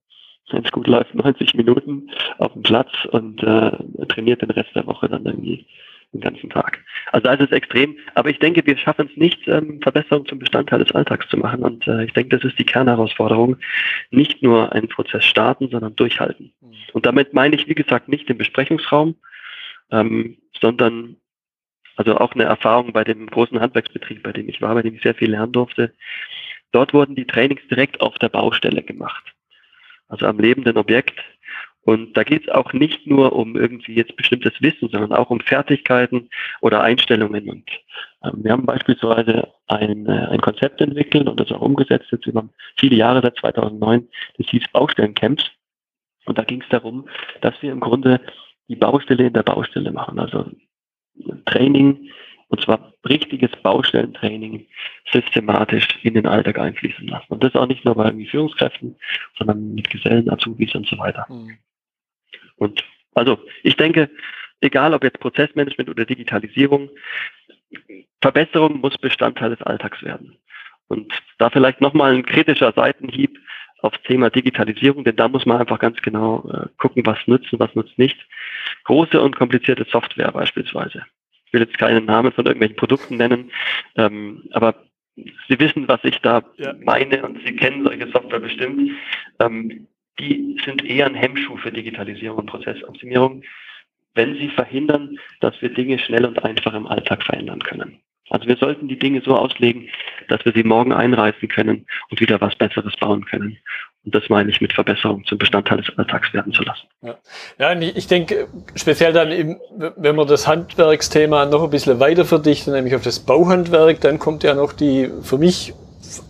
wenn 0.52 0.64
es 0.64 0.73
gut 0.73 0.87
läuft, 0.87 1.14
90 1.14 1.55
Minuten 1.55 2.11
auf 2.38 2.52
dem 2.52 2.62
Platz 2.62 2.91
und 3.11 3.43
äh, 3.43 3.73
trainiert 4.08 4.43
den 4.43 4.50
Rest 4.50 4.75
der 4.75 4.87
Woche 4.87 5.08
dann 5.08 5.25
irgendwie 5.25 5.67
den 6.12 6.20
ganzen 6.20 6.50
Tag. 6.50 6.85
Also 7.12 7.25
da 7.25 7.35
ist 7.35 7.43
es 7.43 7.52
extrem. 7.52 7.97
Aber 8.14 8.31
ich 8.31 8.38
denke, 8.38 8.67
wir 8.67 8.76
schaffen 8.76 9.08
es 9.11 9.17
nicht, 9.17 9.47
ähm, 9.47 9.81
Verbesserungen 9.81 10.26
zum 10.26 10.38
Bestandteil 10.38 10.81
des 10.81 10.93
Alltags 10.93 11.29
zu 11.29 11.37
machen. 11.37 11.62
Und 11.62 11.87
äh, 11.87 12.05
ich 12.05 12.12
denke, 12.12 12.37
das 12.37 12.44
ist 12.44 12.58
die 12.58 12.64
Kernherausforderung. 12.64 13.56
Nicht 14.11 14.43
nur 14.43 14.73
einen 14.73 14.88
Prozess 14.88 15.25
starten, 15.25 15.69
sondern 15.69 15.94
durchhalten. 15.94 16.53
Mhm. 16.60 16.74
Und 16.93 17.06
damit 17.06 17.32
meine 17.32 17.55
ich, 17.55 17.69
wie 17.69 17.74
gesagt, 17.74 18.08
nicht 18.08 18.29
den 18.29 18.39
Besprechungsraum, 18.39 19.15
ähm, 19.93 20.39
sondern 20.60 21.17
also 21.96 22.17
auch 22.17 22.32
eine 22.32 22.44
Erfahrung 22.44 22.93
bei 22.93 23.05
dem 23.05 23.27
großen 23.27 23.60
Handwerksbetrieb, 23.60 24.22
bei 24.22 24.32
dem 24.32 24.48
ich 24.48 24.63
war, 24.63 24.74
bei 24.74 24.82
dem 24.82 24.94
ich 24.94 25.03
sehr 25.03 25.15
viel 25.15 25.31
lernen 25.31 25.53
durfte. 25.53 25.93
Dort 26.72 26.94
wurden 26.94 27.15
die 27.15 27.27
Trainings 27.27 27.63
direkt 27.69 28.01
auf 28.01 28.19
der 28.19 28.29
Baustelle 28.29 28.82
gemacht. 28.82 29.34
Also 30.10 30.26
am 30.26 30.38
lebenden 30.38 30.76
Objekt. 30.76 31.19
Und 31.82 32.14
da 32.17 32.24
geht 32.24 32.43
es 32.43 32.48
auch 32.50 32.72
nicht 32.72 33.06
nur 33.06 33.32
um 33.32 33.56
irgendwie 33.56 33.94
jetzt 33.94 34.14
bestimmtes 34.17 34.52
Wissen, 34.60 34.90
sondern 34.90 35.12
auch 35.14 35.31
um 35.31 35.40
Fertigkeiten 35.40 36.29
oder 36.60 36.82
Einstellungen. 36.82 37.48
Und 37.48 37.70
ähm, 38.22 38.44
wir 38.44 38.52
haben 38.52 38.67
beispielsweise 38.67 39.48
ein, 39.67 40.06
äh, 40.06 40.26
ein 40.31 40.40
Konzept 40.40 40.81
entwickelt 40.82 41.26
und 41.26 41.40
das 41.40 41.50
auch 41.50 41.62
umgesetzt 41.62 42.08
jetzt 42.12 42.26
über 42.26 42.48
viele 42.76 42.96
Jahre, 42.96 43.22
seit 43.22 43.36
2009. 43.38 44.06
Das 44.36 44.46
hieß 44.48 44.64
Baustellencamps. 44.72 45.50
Und 46.26 46.38
da 46.38 46.44
ging 46.44 46.60
es 46.60 46.69
darum, 46.69 47.08
dass 47.40 47.55
wir 47.62 47.72
im 47.72 47.81
Grunde 47.81 48.20
die 48.69 48.76
Baustelle 48.76 49.26
in 49.26 49.32
der 49.32 49.43
Baustelle 49.43 49.90
machen. 49.90 50.19
Also 50.19 50.44
Training, 51.46 52.10
und 52.50 52.60
zwar 52.60 52.92
richtiges 53.08 53.50
Baustellentraining, 53.62 54.66
systematisch 55.12 55.86
in 56.02 56.14
den 56.14 56.26
Alltag 56.26 56.58
einfließen 56.58 57.06
lassen. 57.06 57.32
Und 57.32 57.44
das 57.44 57.54
auch 57.54 57.66
nicht 57.66 57.84
nur 57.84 57.94
bei 57.94 58.12
Führungskräften, 58.26 58.96
sondern 59.38 59.74
mit 59.74 59.88
Gesellen, 59.88 60.28
Azubis 60.28 60.74
und 60.74 60.86
so 60.86 60.98
weiter. 60.98 61.26
Mhm. 61.28 61.58
Und 62.56 62.84
also 63.14 63.38
ich 63.62 63.76
denke, 63.76 64.10
egal 64.60 64.94
ob 64.94 65.04
jetzt 65.04 65.20
Prozessmanagement 65.20 65.88
oder 65.90 66.04
Digitalisierung, 66.04 66.90
Verbesserung 68.20 68.80
muss 68.80 68.98
Bestandteil 68.98 69.50
des 69.50 69.62
Alltags 69.62 70.02
werden. 70.02 70.36
Und 70.88 71.12
da 71.38 71.50
vielleicht 71.50 71.80
nochmal 71.80 72.14
ein 72.14 72.26
kritischer 72.26 72.72
Seitenhieb 72.72 73.38
aufs 73.78 74.02
Thema 74.02 74.28
Digitalisierung, 74.28 75.04
denn 75.04 75.14
da 75.14 75.28
muss 75.28 75.46
man 75.46 75.58
einfach 75.58 75.78
ganz 75.78 76.02
genau 76.02 76.50
äh, 76.50 76.66
gucken, 76.78 77.06
was 77.06 77.19
nützt 77.26 77.52
und 77.52 77.60
was 77.60 77.74
nützt 77.76 77.96
nicht. 77.96 78.19
Große 78.84 79.20
und 79.20 79.36
komplizierte 79.36 79.86
Software 79.88 80.32
beispielsweise. 80.32 81.04
Ich 81.50 81.54
will 81.54 81.62
jetzt 81.62 81.78
keinen 81.78 82.04
Namen 82.04 82.30
von 82.30 82.46
irgendwelchen 82.46 82.76
Produkten 82.76 83.16
nennen, 83.16 83.50
ähm, 83.96 84.44
aber 84.52 84.84
Sie 85.16 85.58
wissen, 85.58 85.88
was 85.88 85.98
ich 86.04 86.19
da 86.20 86.42
ja. 86.56 86.74
meine 86.84 87.26
und 87.26 87.38
Sie 87.44 87.56
kennen 87.56 87.82
solche 87.84 88.08
Software 88.10 88.38
bestimmt. 88.38 88.92
Ähm, 89.40 89.88
die 90.20 90.56
sind 90.64 90.84
eher 90.84 91.06
ein 91.06 91.16
Hemmschuh 91.16 91.56
für 91.56 91.72
Digitalisierung 91.72 92.38
und 92.38 92.46
Prozessoptimierung, 92.46 93.42
wenn 94.14 94.34
sie 94.36 94.48
verhindern, 94.48 95.19
dass 95.40 95.60
wir 95.60 95.70
Dinge 95.70 95.98
schnell 95.98 96.24
und 96.24 96.44
einfach 96.44 96.74
im 96.74 96.86
Alltag 96.86 97.24
verändern 97.24 97.60
können. 97.60 98.00
Also 98.28 98.46
wir 98.46 98.56
sollten 98.56 98.86
die 98.86 98.98
Dinge 98.98 99.22
so 99.22 99.34
auslegen, 99.34 99.88
dass 100.28 100.44
wir 100.44 100.52
sie 100.52 100.62
morgen 100.62 100.92
einreißen 100.92 101.48
können 101.48 101.86
und 102.10 102.20
wieder 102.20 102.40
was 102.40 102.54
Besseres 102.54 102.94
bauen 102.96 103.24
können. 103.24 103.58
Und 104.04 104.14
das 104.14 104.22
meine 104.30 104.50
ich 104.50 104.60
mit 104.62 104.72
Verbesserung 104.72 105.24
zum 105.26 105.36
Bestandteil 105.36 105.78
des 105.78 105.98
Alltags 105.98 106.32
werden 106.32 106.52
zu 106.52 106.62
lassen. 106.62 106.86
Ja, 107.02 107.16
ja 107.58 107.72
und 107.72 107.82
ich 107.82 108.06
denke, 108.06 108.48
speziell 108.74 109.12
dann, 109.12 109.30
im, 109.30 109.60
wenn 109.96 110.16
man 110.16 110.26
das 110.26 110.46
Handwerksthema 110.46 111.44
noch 111.44 111.64
ein 111.64 111.70
bisschen 111.70 112.00
weiter 112.00 112.24
verdichtet, 112.24 112.72
nämlich 112.72 112.94
auf 112.94 113.02
das 113.02 113.20
Bauhandwerk, 113.20 114.00
dann 114.00 114.19
kommt 114.19 114.42
ja 114.42 114.54
noch 114.54 114.72
die, 114.72 115.10
für 115.22 115.36
mich, 115.36 115.74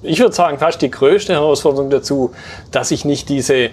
ich 0.03 0.19
würde 0.19 0.35
sagen, 0.35 0.59
fast 0.59 0.83
die 0.83 0.91
größte 0.91 1.33
Herausforderung 1.33 1.91
dazu, 1.91 2.35
dass 2.73 2.91
ich 2.91 3.05
nicht 3.05 3.29
diese, 3.29 3.71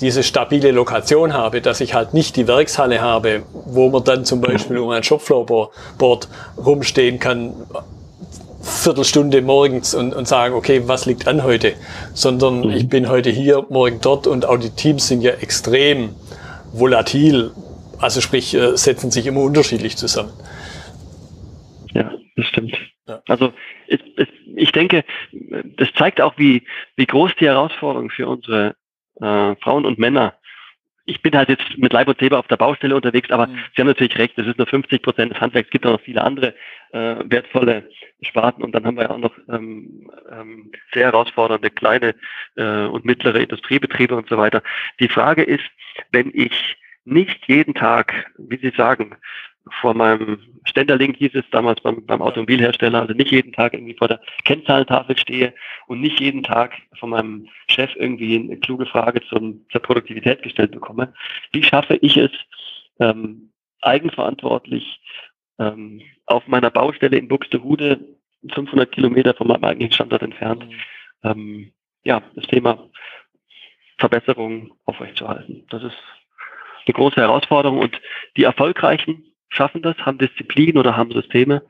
diese 0.00 0.22
stabile 0.22 0.70
Lokation 0.70 1.34
habe, 1.34 1.60
dass 1.60 1.80
ich 1.80 1.92
halt 1.92 2.14
nicht 2.14 2.36
die 2.36 2.46
Werkshalle 2.46 3.00
habe, 3.00 3.42
wo 3.52 3.90
man 3.90 4.04
dann 4.04 4.24
zum 4.24 4.40
Beispiel 4.40 4.78
um 4.78 4.90
ein 4.90 5.02
Shopfloorboard 5.02 6.28
rumstehen 6.56 7.18
kann, 7.18 7.52
Viertelstunde 8.62 9.40
morgens 9.42 9.94
und, 9.94 10.14
und 10.14 10.28
sagen, 10.28 10.54
okay, 10.54 10.82
was 10.86 11.06
liegt 11.06 11.26
an 11.26 11.42
heute, 11.42 11.74
sondern 12.12 12.60
mhm. 12.60 12.70
ich 12.70 12.88
bin 12.88 13.08
heute 13.08 13.30
hier, 13.30 13.66
morgen 13.70 14.00
dort 14.02 14.26
und 14.26 14.44
auch 14.44 14.58
die 14.58 14.70
Teams 14.70 15.08
sind 15.08 15.22
ja 15.22 15.32
extrem 15.32 16.14
volatil, 16.72 17.52
also 17.98 18.20
sprich, 18.20 18.54
äh, 18.54 18.76
setzen 18.76 19.10
sich 19.10 19.26
immer 19.26 19.40
unterschiedlich 19.40 19.96
zusammen. 19.96 20.32
Ja, 21.94 22.12
das 22.36 22.46
stimmt. 22.46 22.76
Ja. 23.08 23.22
Also 23.28 23.52
es, 23.88 23.98
ich 24.56 24.72
denke, 24.72 25.04
das 25.76 25.88
zeigt 25.96 26.20
auch, 26.20 26.34
wie, 26.36 26.64
wie 26.96 27.06
groß 27.06 27.32
die 27.40 27.46
Herausforderung 27.46 28.10
für 28.10 28.28
unsere 28.28 28.76
äh, 29.20 29.56
Frauen 29.56 29.84
und 29.84 29.98
Männer 29.98 30.34
ich 31.10 31.22
bin 31.22 31.36
halt 31.36 31.48
jetzt 31.48 31.76
mit 31.76 31.92
Leib 31.92 32.08
und 32.08 32.20
Leber 32.20 32.38
auf 32.38 32.46
der 32.46 32.56
Baustelle 32.56 32.94
unterwegs, 32.94 33.30
aber 33.30 33.48
mhm. 33.48 33.58
Sie 33.74 33.82
haben 33.82 33.88
natürlich 33.88 34.16
recht, 34.16 34.38
das 34.38 34.46
ist 34.46 34.58
nur 34.58 34.66
50 34.66 35.02
Prozent 35.02 35.32
des 35.32 35.40
Handwerks. 35.40 35.66
Es 35.66 35.72
gibt 35.72 35.84
auch 35.84 35.92
noch 35.92 36.00
viele 36.00 36.22
andere 36.22 36.54
äh, 36.92 37.16
wertvolle 37.24 37.88
Sparten 38.22 38.62
und 38.62 38.72
dann 38.72 38.84
haben 38.84 38.96
wir 38.96 39.04
ja 39.04 39.10
auch 39.10 39.18
noch 39.18 39.36
ähm, 39.48 40.10
ähm, 40.30 40.70
sehr 40.94 41.06
herausfordernde 41.06 41.70
kleine 41.70 42.14
äh, 42.56 42.84
und 42.84 43.04
mittlere 43.04 43.40
Industriebetriebe 43.40 44.14
und 44.14 44.28
so 44.28 44.38
weiter. 44.38 44.62
Die 45.00 45.08
Frage 45.08 45.42
ist, 45.42 45.64
wenn 46.12 46.30
ich 46.32 46.76
nicht 47.04 47.46
jeden 47.48 47.74
Tag, 47.74 48.30
wie 48.38 48.58
Sie 48.58 48.72
sagen, 48.76 49.16
vor 49.68 49.94
meinem 49.94 50.38
Ständerling 50.64 51.14
hieß 51.14 51.34
es 51.34 51.44
damals 51.50 51.80
beim, 51.80 52.04
beim 52.06 52.22
Automobilhersteller, 52.22 53.00
also 53.00 53.14
nicht 53.14 53.30
jeden 53.30 53.52
Tag 53.52 53.74
irgendwie 53.74 53.94
vor 53.94 54.08
der 54.08 54.20
Kennzahlentafel 54.44 55.18
stehe 55.18 55.54
und 55.86 56.00
nicht 56.00 56.20
jeden 56.20 56.42
Tag 56.42 56.72
von 56.98 57.10
meinem 57.10 57.48
Chef 57.68 57.94
irgendwie 57.96 58.36
eine 58.36 58.56
kluge 58.58 58.86
Frage 58.86 59.20
zum, 59.28 59.66
zur 59.70 59.82
Produktivität 59.82 60.42
gestellt 60.42 60.72
bekomme. 60.72 61.12
Wie 61.52 61.62
schaffe 61.62 61.96
ich 61.96 62.16
es, 62.16 62.30
ähm, 62.98 63.50
eigenverantwortlich 63.82 65.00
ähm, 65.58 66.02
auf 66.26 66.46
meiner 66.46 66.70
Baustelle 66.70 67.16
in 67.16 67.28
Buxtehude, 67.28 68.00
500 68.52 68.90
Kilometer 68.92 69.34
von 69.34 69.48
meinem 69.48 69.64
eigentlichen 69.64 69.92
Standort 69.92 70.22
entfernt, 70.22 70.66
mhm. 70.66 70.74
ähm, 71.24 71.72
ja, 72.02 72.22
das 72.34 72.46
Thema 72.46 72.88
Verbesserung 73.98 74.72
aufrechtzuerhalten. 74.86 75.66
Das 75.68 75.82
ist 75.82 75.96
eine 76.86 76.94
große 76.94 77.20
Herausforderung 77.20 77.78
und 77.78 78.00
die 78.36 78.44
Erfolgreichen 78.44 79.29
schaffen 79.50 79.82
das, 79.82 79.96
haben 79.98 80.18
Disziplin 80.18 80.78
oder 80.78 80.96
haben 80.96 81.12
Systeme 81.12 81.62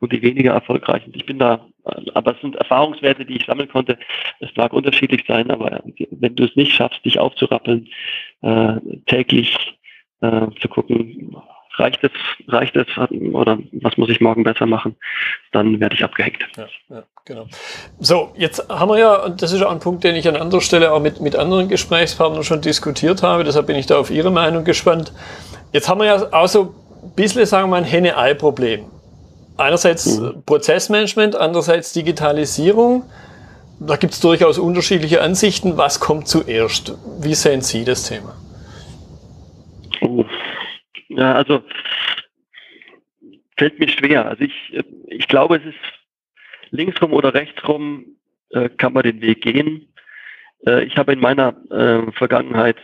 und 0.00 0.12
die 0.12 0.22
weniger 0.22 0.52
erfolgreichen. 0.52 1.12
Ich 1.14 1.26
bin 1.26 1.38
da, 1.38 1.66
aber 2.14 2.34
es 2.34 2.40
sind 2.40 2.56
Erfahrungswerte, 2.56 3.24
die 3.24 3.36
ich 3.36 3.46
sammeln 3.46 3.68
konnte. 3.68 3.98
Es 4.40 4.50
mag 4.56 4.72
unterschiedlich 4.72 5.24
sein, 5.26 5.50
aber 5.50 5.82
wenn 6.10 6.34
du 6.34 6.44
es 6.44 6.56
nicht 6.56 6.72
schaffst, 6.72 7.04
dich 7.04 7.18
aufzurappeln, 7.18 7.88
äh, 8.42 8.74
täglich 9.06 9.56
äh, 10.20 10.46
zu 10.60 10.68
gucken, 10.68 11.36
reicht 11.76 12.04
es, 12.04 12.10
reicht 12.48 12.76
es 12.76 12.86
oder 13.32 13.58
was 13.72 13.96
muss 13.96 14.10
ich 14.10 14.20
morgen 14.20 14.44
besser 14.44 14.66
machen, 14.66 14.96
dann 15.52 15.80
werde 15.80 15.94
ich 15.94 16.04
abgehängt. 16.04 16.46
Ja, 16.56 16.66
ja, 16.90 17.02
genau. 17.24 17.46
So, 17.98 18.34
jetzt 18.36 18.68
haben 18.68 18.90
wir 18.90 18.98
ja, 18.98 19.24
und 19.24 19.40
das 19.40 19.52
ist 19.52 19.62
auch 19.62 19.70
ein 19.70 19.80
Punkt, 19.80 20.04
den 20.04 20.16
ich 20.16 20.28
an 20.28 20.36
anderer 20.36 20.60
Stelle 20.60 20.92
auch 20.92 21.00
mit, 21.00 21.20
mit 21.20 21.36
anderen 21.36 21.68
Gesprächspartnern 21.68 22.44
schon 22.44 22.60
diskutiert 22.60 23.22
habe, 23.22 23.44
deshalb 23.44 23.66
bin 23.66 23.76
ich 23.76 23.86
da 23.86 23.98
auf 23.98 24.10
Ihre 24.10 24.30
Meinung 24.30 24.64
gespannt. 24.64 25.12
Jetzt 25.72 25.88
haben 25.88 26.00
wir 26.00 26.06
ja 26.06 26.32
auch 26.32 26.48
so 26.48 26.74
bisschen, 27.16 27.46
sagen 27.46 27.64
wir 27.64 27.70
mal, 27.70 27.76
ein 27.78 27.84
Henne-Ei-Problem. 27.84 28.84
Einerseits 29.56 30.18
mhm. 30.18 30.42
Prozessmanagement, 30.44 31.36
andererseits 31.36 31.92
Digitalisierung. 31.92 33.04
Da 33.80 33.96
gibt 33.96 34.12
es 34.14 34.20
durchaus 34.20 34.58
unterschiedliche 34.58 35.20
Ansichten. 35.20 35.76
Was 35.76 36.00
kommt 36.00 36.28
zuerst? 36.28 36.96
Wie 37.20 37.34
sehen 37.34 37.62
Sie 37.62 37.84
das 37.84 38.08
Thema? 38.08 38.36
Ja, 41.08 41.34
also 41.34 41.62
fällt 43.56 43.78
mir 43.78 43.88
schwer. 43.88 44.26
Also 44.26 44.44
ich, 44.44 44.84
ich 45.06 45.28
glaube, 45.28 45.56
es 45.56 45.64
ist 45.64 45.78
linksrum 46.70 47.12
oder 47.12 47.34
rechtsrum 47.34 48.16
äh, 48.50 48.68
kann 48.68 48.92
man 48.92 49.02
den 49.02 49.20
Weg 49.20 49.42
gehen. 49.42 49.92
Äh, 50.66 50.84
ich 50.84 50.96
habe 50.96 51.12
in 51.12 51.20
meiner 51.20 51.54
äh, 51.70 52.10
Vergangenheit 52.12 52.76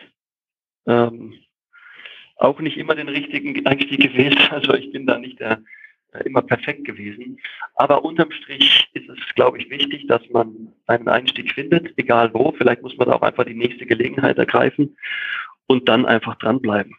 ähm, 0.86 1.34
auch 2.38 2.60
nicht 2.60 2.76
immer 2.76 2.94
den 2.94 3.08
richtigen 3.08 3.66
Einstieg 3.66 4.00
gewählt. 4.00 4.38
Also 4.50 4.74
ich 4.74 4.90
bin 4.92 5.06
da 5.06 5.18
nicht 5.18 5.40
der, 5.40 5.62
äh, 6.12 6.24
immer 6.24 6.42
perfekt 6.42 6.84
gewesen. 6.84 7.38
Aber 7.74 8.04
unterm 8.04 8.30
Strich 8.30 8.88
ist 8.94 9.08
es, 9.08 9.18
glaube 9.34 9.58
ich, 9.58 9.70
wichtig, 9.70 10.06
dass 10.06 10.22
man 10.30 10.72
einen 10.86 11.08
Einstieg 11.08 11.52
findet, 11.52 11.92
egal 11.98 12.32
wo. 12.32 12.52
Vielleicht 12.52 12.82
muss 12.82 12.96
man 12.96 13.08
da 13.08 13.14
auch 13.14 13.22
einfach 13.22 13.44
die 13.44 13.54
nächste 13.54 13.86
Gelegenheit 13.86 14.38
ergreifen 14.38 14.96
und 15.66 15.88
dann 15.88 16.06
einfach 16.06 16.36
dranbleiben. 16.36 16.96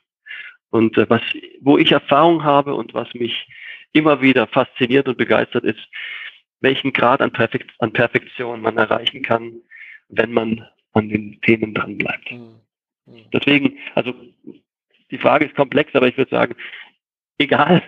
Und 0.70 0.98
äh, 0.98 1.10
was, 1.10 1.22
wo 1.62 1.78
ich 1.78 1.92
Erfahrung 1.92 2.44
habe 2.44 2.76
und 2.76 2.94
was 2.94 3.12
mich 3.14 3.48
immer 3.94 4.22
wieder 4.22 4.46
fasziniert 4.48 5.08
und 5.08 5.18
begeistert 5.18 5.64
ist, 5.64 5.80
welchen 6.62 6.94
Grad 6.94 7.22
an, 7.22 7.32
Perfekt, 7.32 7.72
an 7.80 7.94
Perfektion 7.94 8.62
man 8.62 8.78
erreichen 8.78 9.24
kann, 9.24 9.62
wenn 10.10 10.32
man 10.32 10.68
an 10.94 11.10
den 11.10 11.40
Themen 11.42 11.74
dranbleibt. 11.74 12.32
Mhm. 12.32 12.60
mhm. 13.06 13.26
Deswegen, 13.34 13.78
also 13.96 14.14
die 15.12 15.18
Frage 15.18 15.46
ist 15.46 15.56
komplex, 15.56 15.94
aber 15.96 16.08
ich 16.08 16.18
würde 16.18 16.32
sagen, 16.32 16.56
egal, 17.38 17.82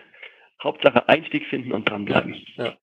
Hauptsache 0.64 1.08
Einstieg 1.10 1.48
finden 1.48 1.72
und 1.72 1.90
dranbleiben. 1.90 2.36
Ja. 2.58 2.74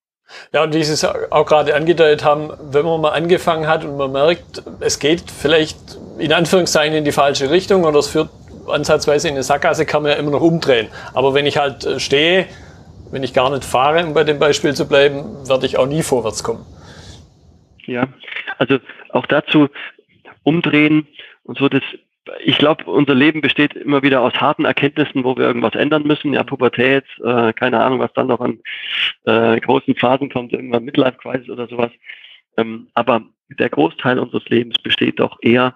Ja, 0.53 0.63
und 0.63 0.75
wie 0.75 0.85
Sie 0.85 0.93
es 0.93 1.05
auch 1.05 1.47
gerade 1.47 1.75
angedeutet 1.75 2.23
haben, 2.23 2.51
wenn 2.71 2.85
man 2.85 3.01
mal 3.01 3.13
angefangen 3.13 3.67
hat 3.67 3.85
und 3.85 3.97
man 3.97 4.13
merkt, 4.13 4.63
es 4.81 4.99
geht 4.99 5.31
vielleicht 5.31 5.79
in 6.19 6.35
Anführungszeichen 6.35 6.95
in 6.95 7.05
die 7.05 7.13
falsche 7.13 7.51
Richtung 7.51 7.85
oder 7.85 7.99
es 7.99 8.09
führt 8.09 8.29
ansatzweise 8.69 9.29
in 9.29 9.35
eine 9.35 9.43
Sackgasse, 9.43 9.87
kann 9.87 10.03
man 10.03 10.13
ja 10.13 10.19
immer 10.19 10.31
noch 10.31 10.43
umdrehen. 10.43 10.89
Aber 11.15 11.33
wenn 11.33 11.47
ich 11.47 11.57
halt 11.57 11.87
äh, 11.87 11.99
stehe, 11.99 12.47
wenn 13.11 13.23
ich 13.23 13.33
gar 13.33 13.51
nicht 13.51 13.65
fahre, 13.65 14.05
um 14.05 14.13
bei 14.13 14.25
dem 14.25 14.39
Beispiel 14.39 14.75
zu 14.75 14.87
bleiben, 14.87 15.49
werde 15.49 15.65
ich 15.65 15.79
auch 15.79 15.87
nie 15.87 16.03
vorwärts 16.03 16.45
kommen. 16.45 16.67
Ja, 17.87 18.09
also 18.59 18.79
auch 19.09 19.25
dazu 19.25 19.69
umdrehen 20.43 21.07
und 21.45 21.57
so, 21.57 21.71
das 21.71 21.83
ich 22.45 22.59
glaube, 22.59 22.85
unser 22.85 23.15
Leben 23.15 23.41
besteht 23.41 23.75
immer 23.75 24.03
wieder 24.03 24.21
aus 24.21 24.35
harten 24.35 24.65
Erkenntnissen, 24.65 25.25
wo 25.25 25.37
wir 25.37 25.45
irgendwas 25.45 25.75
ändern 25.75 26.05
müssen. 26.05 26.33
Ja, 26.33 26.43
Pubertät, 26.43 27.05
äh, 27.25 27.53
keine 27.53 27.81
Ahnung, 27.81 28.01
was 28.01 28.13
dann 28.15 28.29
noch 28.29 28.41
an 28.41 28.61
äh, 29.25 29.61
großen 29.61 29.95
Phasen 29.95 30.31
kommt, 30.31 30.53
irgendwann 30.53 30.85
Midlife 30.85 31.19
Crisis 31.19 31.49
oder 31.49 31.67
sowas. 31.69 31.91
Ähm, 32.57 32.89
aber 32.95 33.23
der 33.49 33.69
Großteil 33.69 34.19
unseres 34.19 34.49
Lebens 34.49 34.77
besteht 34.79 35.21
doch 35.21 35.39
eher 35.43 35.75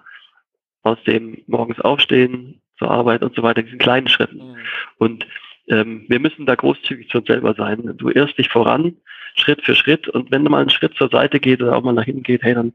aus 0.83 0.97
dem 1.05 1.41
morgens 1.47 1.79
aufstehen, 1.79 2.61
zur 2.77 2.91
Arbeit 2.91 3.21
und 3.23 3.35
so 3.35 3.43
weiter, 3.43 3.63
diesen 3.63 3.79
kleinen 3.79 4.07
Schritten. 4.07 4.37
Mhm. 4.37 4.57
Und 4.97 5.27
ähm, 5.69 6.05
wir 6.09 6.19
müssen 6.19 6.45
da 6.45 6.55
großzügig 6.55 7.09
zu 7.09 7.19
uns 7.19 7.27
selber 7.27 7.53
sein. 7.53 7.93
Du 7.97 8.09
irrst 8.09 8.37
dich 8.37 8.49
voran, 8.49 8.97
Schritt 9.35 9.63
für 9.63 9.75
Schritt. 9.75 10.07
Und 10.07 10.31
wenn 10.31 10.43
du 10.43 10.49
mal 10.49 10.61
einen 10.61 10.69
Schritt 10.69 10.95
zur 10.95 11.09
Seite 11.09 11.39
geht 11.39 11.61
oder 11.61 11.75
auch 11.75 11.83
mal 11.83 11.93
nach 11.93 12.03
hinten 12.03 12.23
geht, 12.23 12.43
hey, 12.43 12.53
dann 12.53 12.73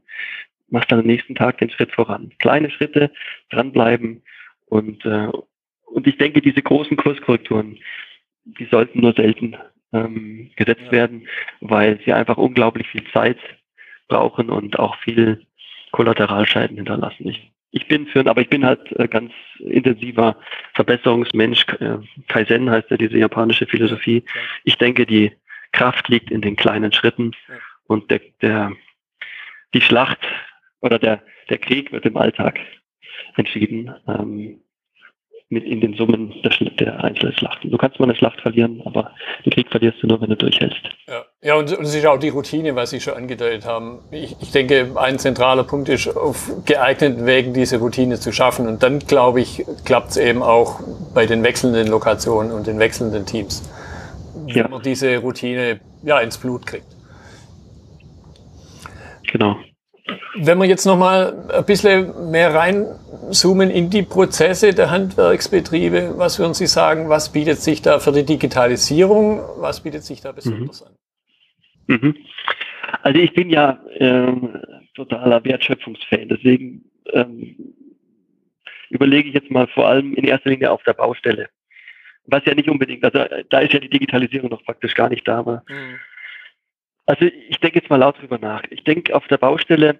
machst 0.71 0.91
dann 0.91 0.99
am 0.99 1.05
nächsten 1.05 1.35
Tag 1.35 1.57
den 1.57 1.69
Schritt 1.69 1.91
voran. 1.91 2.31
Kleine 2.39 2.69
Schritte, 2.69 3.11
dranbleiben 3.49 4.21
und, 4.67 5.05
äh, 5.05 5.29
und 5.85 6.07
ich 6.07 6.17
denke, 6.17 6.41
diese 6.41 6.61
großen 6.61 6.97
Kurskorrekturen, 6.97 7.77
die 8.45 8.65
sollten 8.65 9.01
nur 9.01 9.13
selten 9.13 9.57
ähm, 9.93 10.51
gesetzt 10.55 10.85
ja. 10.85 10.91
werden, 10.91 11.27
weil 11.61 11.99
sie 12.05 12.13
einfach 12.13 12.37
unglaublich 12.37 12.87
viel 12.87 13.03
Zeit 13.11 13.37
brauchen 14.07 14.49
und 14.49 14.77
auch 14.79 14.97
viel 14.99 15.45
Kollateralscheiden 15.91 16.77
hinterlassen. 16.77 17.27
Ich, 17.27 17.51
ich 17.71 17.87
bin 17.87 18.07
für, 18.07 18.25
aber 18.25 18.41
ich 18.41 18.49
bin 18.49 18.65
halt 18.65 18.91
äh, 18.99 19.07
ganz 19.07 19.31
intensiver 19.59 20.37
Verbesserungsmensch. 20.73 21.65
Äh, 21.79 21.97
Kaizen 22.27 22.69
heißt 22.69 22.89
ja 22.91 22.97
diese 22.97 23.17
japanische 23.17 23.65
Philosophie. 23.65 24.23
Ich 24.63 24.77
denke, 24.77 25.05
die 25.05 25.31
Kraft 25.71 26.07
liegt 26.09 26.31
in 26.31 26.41
den 26.41 26.55
kleinen 26.55 26.91
Schritten 26.91 27.31
und 27.85 28.09
der, 28.11 28.21
der, 28.41 28.71
die 29.73 29.81
Schlacht 29.81 30.19
oder 30.81 30.99
der, 30.99 31.21
der 31.49 31.57
Krieg 31.57 31.91
wird 31.91 32.05
im 32.05 32.17
Alltag 32.17 32.59
entschieden, 33.35 33.93
ähm, 34.07 34.61
mit 35.51 35.63
in 35.63 35.81
den 35.81 35.95
Summen 35.95 36.31
der, 36.43 36.51
der 36.79 37.03
einzelnen 37.03 37.33
Schlachten. 37.33 37.71
Du 37.71 37.77
kannst 37.77 37.99
mal 37.99 38.05
eine 38.05 38.15
Schlacht 38.15 38.39
verlieren, 38.39 38.83
aber 38.85 39.11
den 39.43 39.51
Krieg 39.51 39.67
verlierst 39.69 39.97
du 40.01 40.07
nur, 40.07 40.21
wenn 40.21 40.29
du 40.29 40.35
durchhältst. 40.35 40.81
Ja, 41.07 41.25
ja 41.41 41.55
und, 41.55 41.75
und 41.75 41.85
es 41.85 41.95
ist 41.95 42.05
auch 42.05 42.19
die 42.19 42.29
Routine, 42.29 42.75
was 42.75 42.91
Sie 42.91 42.99
schon 42.99 43.15
angedeutet 43.15 43.65
haben. 43.65 43.99
Ich, 44.11 44.35
ich 44.39 44.51
denke, 44.51 44.91
ein 44.95 45.17
zentraler 45.17 45.63
Punkt 45.63 45.89
ist, 45.89 46.07
auf 46.15 46.51
geeigneten 46.65 47.25
Wegen 47.25 47.55
diese 47.55 47.79
Routine 47.79 48.19
zu 48.19 48.31
schaffen. 48.31 48.67
Und 48.67 48.83
dann, 48.83 48.99
glaube 48.99 49.41
ich, 49.41 49.65
klappt 49.85 50.11
es 50.11 50.17
eben 50.17 50.43
auch 50.43 50.81
bei 51.15 51.25
den 51.25 51.41
wechselnden 51.43 51.87
Lokationen 51.87 52.51
und 52.51 52.67
den 52.67 52.77
wechselnden 52.77 53.25
Teams. 53.25 53.67
ja. 54.47 54.65
wenn 54.65 54.71
man 54.71 54.83
diese 54.83 55.17
Routine 55.17 55.79
ja, 56.03 56.19
ins 56.19 56.37
Blut 56.37 56.67
kriegt. 56.67 56.85
Genau. 59.31 59.57
Wenn 60.35 60.57
wir 60.57 60.65
jetzt 60.65 60.85
nochmal 60.85 61.33
ein 61.51 61.65
bisschen 61.65 62.31
mehr 62.31 62.53
reinzoomen 62.53 63.69
in 63.69 63.89
die 63.89 64.03
Prozesse 64.03 64.73
der 64.73 64.89
Handwerksbetriebe, 64.89 66.13
was 66.17 66.39
würden 66.39 66.53
Sie 66.53 66.67
sagen, 66.67 67.09
was 67.09 67.31
bietet 67.31 67.59
sich 67.59 67.81
da 67.81 67.99
für 67.99 68.11
die 68.11 68.25
Digitalisierung, 68.25 69.41
was 69.57 69.81
bietet 69.81 70.03
sich 70.03 70.21
da 70.21 70.31
besonders 70.31 70.81
mhm. 70.81 70.87
an? 70.87 72.01
Mhm. 72.01 72.15
Also 73.03 73.19
ich 73.19 73.33
bin 73.33 73.49
ja 73.49 73.79
ähm, 73.97 74.61
totaler 74.95 75.43
Wertschöpfungsfan, 75.43 76.29
deswegen 76.29 76.83
ähm, 77.13 77.55
überlege 78.89 79.29
ich 79.29 79.35
jetzt 79.35 79.51
mal 79.51 79.67
vor 79.67 79.87
allem 79.87 80.13
in 80.13 80.25
erster 80.25 80.49
Linie 80.49 80.71
auf 80.71 80.83
der 80.83 80.93
Baustelle. 80.93 81.49
Was 82.25 82.45
ja 82.45 82.53
nicht 82.53 82.69
unbedingt, 82.69 83.03
also 83.03 83.25
da 83.49 83.59
ist 83.59 83.73
ja 83.73 83.79
die 83.79 83.89
Digitalisierung 83.89 84.49
noch 84.49 84.63
praktisch 84.63 84.93
gar 84.93 85.09
nicht 85.09 85.27
da. 85.27 85.39
Aber 85.39 85.63
mhm. 85.67 85.99
Also 87.09 87.25
ich 87.25 87.59
denke 87.59 87.79
jetzt 87.79 87.89
mal 87.89 87.95
laut 87.95 88.21
drüber 88.21 88.37
nach. 88.37 88.61
Ich 88.69 88.83
denke 88.83 89.15
auf 89.15 89.27
der 89.29 89.39
Baustelle, 89.39 89.97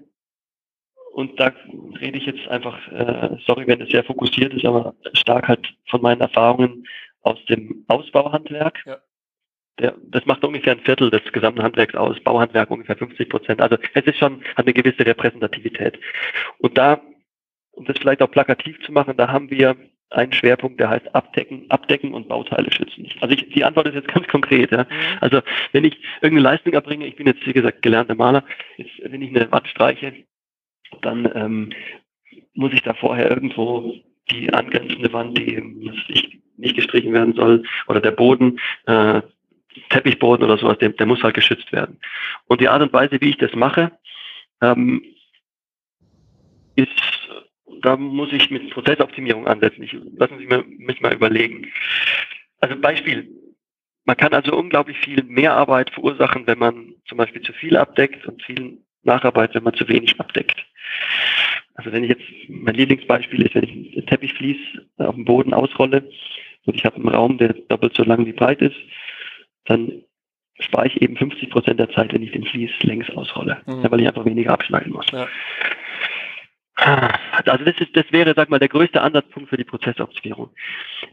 und 1.13 1.39
da 1.39 1.51
rede 1.99 2.19
ich 2.19 2.27
jetzt 2.27 2.47
einfach, 2.49 2.87
äh, 2.91 3.35
sorry, 3.47 3.65
wenn 3.65 3.81
es 3.81 3.89
sehr 3.89 4.03
fokussiert 4.03 4.53
ist, 4.53 4.63
aber 4.63 4.93
stark 5.13 5.47
halt 5.47 5.75
von 5.87 6.03
meinen 6.03 6.21
Erfahrungen 6.21 6.87
aus 7.21 7.43
dem 7.45 7.83
Ausbauhandwerk. 7.87 8.83
Ja. 8.85 8.97
Der, 9.79 9.95
das 10.03 10.23
macht 10.27 10.43
ungefähr 10.43 10.73
ein 10.73 10.81
Viertel 10.81 11.09
des 11.09 11.23
gesamten 11.33 11.63
Handwerks 11.63 11.95
aus, 11.95 12.19
Bauhandwerk 12.19 12.69
ungefähr 12.69 12.95
50 12.95 13.27
Prozent. 13.27 13.59
Also 13.59 13.77
es 13.95 14.05
ist 14.05 14.17
schon, 14.19 14.43
hat 14.55 14.67
eine 14.67 14.73
gewisse 14.73 15.03
Repräsentativität. 15.03 15.99
Und 16.59 16.77
da, 16.77 17.01
um 17.71 17.85
das 17.85 17.97
vielleicht 17.97 18.21
auch 18.21 18.29
plakativ 18.29 18.79
zu 18.85 18.91
machen, 18.91 19.17
da 19.17 19.29
haben 19.29 19.49
wir 19.49 19.75
einen 20.11 20.33
Schwerpunkt, 20.33 20.79
der 20.79 20.89
heißt 20.89 21.13
Abdecken, 21.13 21.69
Abdecken 21.69 22.13
und 22.13 22.27
Bauteile 22.27 22.71
schützen. 22.71 23.07
Also 23.21 23.35
ich, 23.35 23.49
die 23.49 23.63
Antwort 23.63 23.87
ist 23.87 23.95
jetzt 23.95 24.07
ganz 24.07 24.27
konkret. 24.31 24.71
Ja. 24.71 24.83
Mhm. 24.83 25.17
Also 25.21 25.41
wenn 25.71 25.85
ich 25.85 25.97
irgendeine 26.21 26.49
Leistung 26.49 26.73
erbringe, 26.73 27.05
ich 27.05 27.15
bin 27.15 27.27
jetzt 27.27 27.45
wie 27.45 27.53
gesagt 27.53 27.81
gelernter 27.81 28.15
Maler, 28.15 28.43
jetzt, 28.77 28.91
wenn 29.03 29.21
ich 29.21 29.35
eine 29.35 29.51
Wand 29.51 29.67
streiche, 29.67 30.13
dann 31.01 31.29
ähm, 31.35 31.69
muss 32.53 32.73
ich 32.73 32.81
da 32.81 32.93
vorher 32.93 33.29
irgendwo 33.29 33.93
die 34.31 34.51
angrenzende 34.51 35.11
Wand, 35.13 35.37
die 35.37 35.61
nicht 36.57 36.75
gestrichen 36.75 37.13
werden 37.13 37.33
soll, 37.33 37.63
oder 37.87 38.01
der 38.01 38.11
Boden, 38.11 38.59
äh, 38.85 39.21
Teppichboden 39.89 40.43
oder 40.45 40.57
sowas, 40.57 40.77
der, 40.79 40.89
der 40.89 41.05
muss 41.05 41.23
halt 41.23 41.35
geschützt 41.35 41.71
werden. 41.71 41.99
Und 42.47 42.61
die 42.61 42.67
Art 42.67 42.81
und 42.81 42.93
Weise, 42.93 43.21
wie 43.21 43.29
ich 43.29 43.37
das 43.37 43.53
mache, 43.53 43.91
ähm, 44.61 45.03
ist 46.75 47.18
da 47.81 47.97
muss 47.97 48.31
ich 48.31 48.49
mit 48.49 48.69
Prozessoptimierung 48.71 49.47
ansetzen. 49.47 49.83
Ich, 49.83 49.93
lassen 49.93 50.37
Sie 50.39 50.45
mich 50.45 51.01
mal 51.01 51.13
überlegen. 51.13 51.67
Also 52.59 52.75
Beispiel. 52.75 53.29
Man 54.05 54.17
kann 54.17 54.33
also 54.33 54.55
unglaublich 54.57 54.97
viel 54.97 55.23
Mehrarbeit 55.23 55.91
verursachen, 55.91 56.47
wenn 56.47 56.57
man 56.57 56.95
zum 57.07 57.17
Beispiel 57.17 57.41
zu 57.43 57.53
viel 57.53 57.77
abdeckt 57.77 58.25
und 58.25 58.41
viel 58.41 58.79
Nacharbeit, 59.03 59.53
wenn 59.53 59.63
man 59.63 59.75
zu 59.75 59.87
wenig 59.87 60.19
abdeckt. 60.19 60.65
Also 61.75 61.91
wenn 61.91 62.03
ich 62.03 62.09
jetzt, 62.09 62.25
mein 62.49 62.75
Lieblingsbeispiel 62.75 63.41
ist, 63.43 63.55
wenn 63.55 63.63
ich 63.63 63.97
ein 63.97 64.05
Teppichvlies 64.07 64.57
auf 64.97 65.15
dem 65.15 65.25
Boden 65.25 65.53
ausrolle 65.53 66.09
und 66.65 66.75
ich 66.75 66.83
habe 66.85 66.95
einen 66.95 67.07
Raum, 67.07 67.37
der 67.37 67.53
doppelt 67.53 67.95
so 67.95 68.03
lang 68.03 68.25
wie 68.25 68.33
breit 68.33 68.61
ist, 68.61 68.75
dann 69.65 70.03
spare 70.59 70.87
ich 70.87 71.01
eben 71.01 71.15
50 71.15 71.49
Prozent 71.49 71.79
der 71.79 71.89
Zeit, 71.91 72.13
wenn 72.13 72.23
ich 72.23 72.31
den 72.31 72.43
Vlies 72.43 72.71
längs 72.81 73.09
ausrolle, 73.11 73.61
mhm. 73.65 73.89
weil 73.89 74.01
ich 74.01 74.07
einfach 74.07 74.25
weniger 74.25 74.51
abschneiden 74.51 74.91
muss. 74.91 75.05
Ja. 75.11 75.27
Also 76.81 77.65
das 77.65 77.75
ist, 77.79 77.95
das 77.95 78.05
wäre, 78.11 78.33
sag 78.35 78.49
mal, 78.49 78.59
der 78.59 78.69
größte 78.69 79.01
Ansatzpunkt 79.01 79.49
für 79.49 79.57
die 79.57 79.63
Prozessoptimierung. 79.63 80.49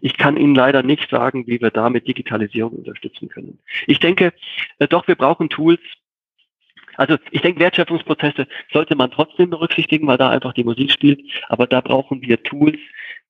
Ich 0.00 0.16
kann 0.16 0.36
Ihnen 0.36 0.54
leider 0.54 0.82
nicht 0.82 1.10
sagen, 1.10 1.46
wie 1.46 1.60
wir 1.60 1.70
damit 1.70 2.06
Digitalisierung 2.06 2.72
unterstützen 2.72 3.28
können. 3.28 3.58
Ich 3.86 3.98
denke, 3.98 4.32
äh, 4.78 4.88
doch, 4.88 5.08
wir 5.08 5.16
brauchen 5.16 5.48
Tools. 5.48 5.80
Also 6.96 7.18
ich 7.30 7.42
denke, 7.42 7.60
Wertschöpfungsprozesse 7.60 8.46
sollte 8.72 8.94
man 8.94 9.10
trotzdem 9.10 9.50
berücksichtigen, 9.50 10.06
weil 10.06 10.18
da 10.18 10.30
einfach 10.30 10.54
die 10.54 10.64
Musik 10.64 10.92
spielt. 10.92 11.20
Aber 11.48 11.66
da 11.66 11.80
brauchen 11.80 12.22
wir 12.22 12.42
Tools, 12.42 12.78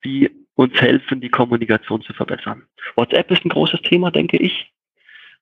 die 0.04 0.30
uns 0.54 0.80
helfen, 0.80 1.20
die 1.20 1.30
Kommunikation 1.30 2.02
zu 2.02 2.12
verbessern. 2.12 2.64
WhatsApp 2.96 3.30
ist 3.30 3.44
ein 3.44 3.50
großes 3.50 3.82
Thema, 3.82 4.10
denke 4.10 4.36
ich 4.36 4.72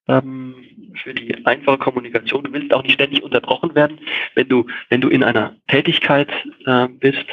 ähm, 0.09 0.93
für 1.03 1.15
die 1.15 1.45
einfache 1.47 1.79
Kommunikation. 1.79 2.45
Du 2.45 2.53
willst 2.53 2.73
auch 2.75 2.83
nicht 2.83 2.95
ständig 2.95 3.23
unterbrochen 3.23 3.75
werden, 3.75 4.01
wenn 4.35 4.49
du, 4.49 4.67
wenn 4.91 5.01
du 5.01 5.09
in 5.09 5.25
einer 5.25 5.57
Tätigkeit 5.69 6.29
äh, 6.67 6.89
bist. 6.89 7.25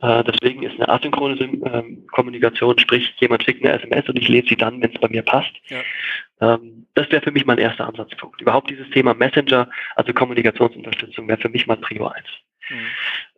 Äh, 0.00 0.24
deswegen 0.24 0.62
ist 0.62 0.74
eine 0.76 0.88
asynchrone 0.88 1.34
äh, 1.34 1.82
Kommunikation, 2.12 2.78
sprich 2.78 3.14
jemand 3.18 3.42
schickt 3.42 3.64
eine 3.64 3.80
SMS 3.80 4.08
und 4.08 4.18
ich 4.18 4.28
lese 4.28 4.48
sie 4.48 4.56
dann, 4.56 4.80
wenn 4.80 4.92
es 4.92 5.00
bei 5.00 5.08
mir 5.08 5.22
passt. 5.22 5.52
Ja. 5.68 5.80
Ähm, 6.40 6.86
das 6.94 7.10
wäre 7.10 7.22
für 7.22 7.32
mich 7.32 7.46
mein 7.46 7.58
erster 7.58 7.86
Ansatzpunkt. 7.86 8.40
Überhaupt 8.40 8.70
dieses 8.70 8.88
Thema 8.90 9.14
Messenger, 9.14 9.68
also 9.96 10.12
Kommunikationsunterstützung, 10.12 11.28
wäre 11.28 11.40
für 11.40 11.48
mich 11.48 11.66
mal 11.66 11.76
Prio 11.76 12.06
1. 12.06 12.24
Mhm. 12.70 12.76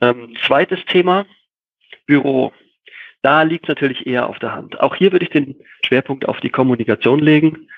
Ähm, 0.00 0.36
zweites 0.46 0.84
Thema, 0.86 1.26
Büro. 2.06 2.52
Da 3.22 3.42
liegt 3.42 3.68
natürlich 3.68 4.06
eher 4.06 4.28
auf 4.28 4.38
der 4.38 4.52
Hand. 4.52 4.80
Auch 4.80 4.94
hier 4.94 5.12
würde 5.12 5.24
ich 5.24 5.30
den 5.30 5.56
Schwerpunkt 5.86 6.28
auf 6.28 6.40
die 6.40 6.50
Kommunikation 6.50 7.20
legen. 7.20 7.68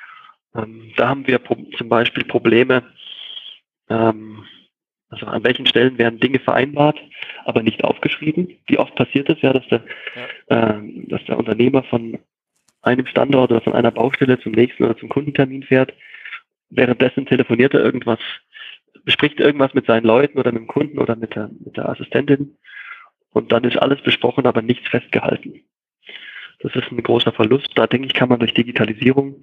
Ähm, 0.57 0.93
da 0.97 1.09
haben 1.09 1.27
wir 1.27 1.41
zum 1.77 1.89
Beispiel 1.89 2.25
Probleme, 2.25 2.83
ähm, 3.89 4.45
also 5.09 5.27
an 5.27 5.45
welchen 5.45 5.67
Stellen 5.67 5.99
werden 5.99 6.21
Dinge 6.21 6.41
vereinbart, 6.41 6.99
aber 7.45 7.63
nicht 7.63 7.85
aufgeschrieben. 7.85 8.59
Wie 8.67 8.79
oft 8.79 8.95
passiert 8.97 9.29
es 9.29 9.41
ja, 9.41 9.53
dass 9.53 9.67
der, 9.69 9.85
ja. 10.49 10.79
Äh, 10.79 11.07
dass 11.09 11.25
der 11.25 11.39
Unternehmer 11.39 11.85
von 11.85 12.19
einem 12.83 13.07
Standort 13.07 13.51
oder 13.51 13.61
von 13.61 13.75
einer 13.75 13.91
Baustelle 13.91 14.39
zum 14.41 14.53
nächsten 14.53 14.85
oder 14.85 14.97
zum 14.97 15.09
Kundentermin 15.09 15.63
fährt. 15.63 15.93
Währenddessen 16.71 17.27
telefoniert 17.27 17.75
er 17.75 17.85
irgendwas, 17.85 18.19
bespricht 19.05 19.41
irgendwas 19.41 19.75
mit 19.75 19.87
seinen 19.87 20.05
Leuten 20.05 20.39
oder 20.39 20.53
mit 20.53 20.63
dem 20.63 20.67
Kunden 20.69 20.99
oder 20.99 21.17
mit 21.17 21.35
der, 21.35 21.51
mit 21.65 21.77
der 21.77 21.89
Assistentin. 21.89 22.57
Und 23.31 23.53
dann 23.53 23.65
ist 23.65 23.77
alles 23.77 24.01
besprochen, 24.03 24.47
aber 24.47 24.63
nichts 24.63 24.89
festgehalten. 24.89 25.63
Das 26.61 26.75
ist 26.75 26.91
ein 26.91 27.03
großer 27.03 27.33
Verlust. 27.33 27.71
Da 27.75 27.87
denke 27.87 28.07
ich, 28.07 28.15
kann 28.15 28.29
man 28.29 28.39
durch 28.39 28.55
Digitalisierung 28.55 29.43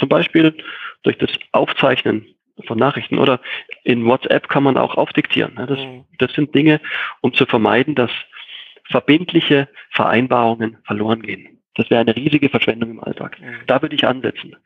zum 0.00 0.08
Beispiel 0.08 0.56
durch 1.02 1.18
das 1.18 1.30
Aufzeichnen 1.52 2.26
von 2.66 2.78
Nachrichten 2.78 3.18
oder 3.18 3.40
in 3.84 4.04
WhatsApp 4.04 4.48
kann 4.48 4.64
man 4.64 4.76
auch 4.76 4.96
aufdiktieren. 4.96 5.54
Das, 5.56 5.78
mhm. 5.78 6.04
das 6.18 6.32
sind 6.32 6.54
Dinge, 6.54 6.80
um 7.20 7.32
zu 7.32 7.46
vermeiden, 7.46 7.94
dass 7.94 8.10
verbindliche 8.84 9.68
Vereinbarungen 9.90 10.78
verloren 10.84 11.22
gehen. 11.22 11.60
Das 11.76 11.88
wäre 11.90 12.00
eine 12.00 12.16
riesige 12.16 12.48
Verschwendung 12.48 12.90
im 12.90 13.04
Alltag. 13.04 13.40
Mhm. 13.40 13.60
Da 13.66 13.80
würde 13.80 13.94
ich 13.94 14.06
ansetzen. 14.06 14.56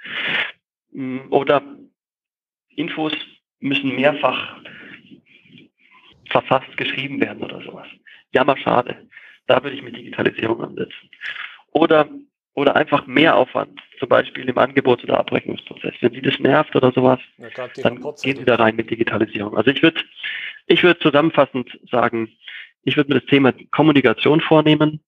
Mm, 0.92 1.30
oder 1.30 1.62
Infos 2.70 3.12
müssen 3.60 3.94
mehrfach 3.94 4.56
verfasst 6.30 6.76
geschrieben 6.76 7.20
werden 7.20 7.42
oder 7.42 7.60
sowas. 7.62 7.86
Jammer 8.32 8.56
schade. 8.56 9.08
Da 9.46 9.62
würde 9.62 9.76
ich 9.76 9.82
mit 9.82 9.96
Digitalisierung 9.96 10.62
ansetzen. 10.62 11.10
Oder 11.72 12.08
oder 12.54 12.76
einfach 12.76 13.06
mehr 13.06 13.36
Aufwand, 13.36 13.80
zum 13.98 14.08
Beispiel 14.08 14.48
im 14.48 14.58
Angebots- 14.58 15.04
oder 15.04 15.18
Abrechnungsprozess. 15.18 15.94
Wenn 16.00 16.12
Sie 16.12 16.22
das 16.22 16.38
nervt 16.38 16.74
oder 16.76 16.92
sowas, 16.92 17.18
ja, 17.38 17.48
dann 17.82 18.00
gehen 18.22 18.38
Sie 18.38 18.44
da 18.44 18.56
rein 18.56 18.76
mit 18.76 18.90
Digitalisierung. 18.90 19.56
Also 19.56 19.70
ich 19.70 19.82
würde 19.82 20.00
ich 20.66 20.82
würde 20.82 21.00
zusammenfassend 21.00 21.78
sagen, 21.90 22.30
ich 22.84 22.96
würde 22.96 23.12
mir 23.12 23.20
das 23.20 23.28
Thema 23.28 23.52
Kommunikation 23.72 24.40
vornehmen. 24.40 25.00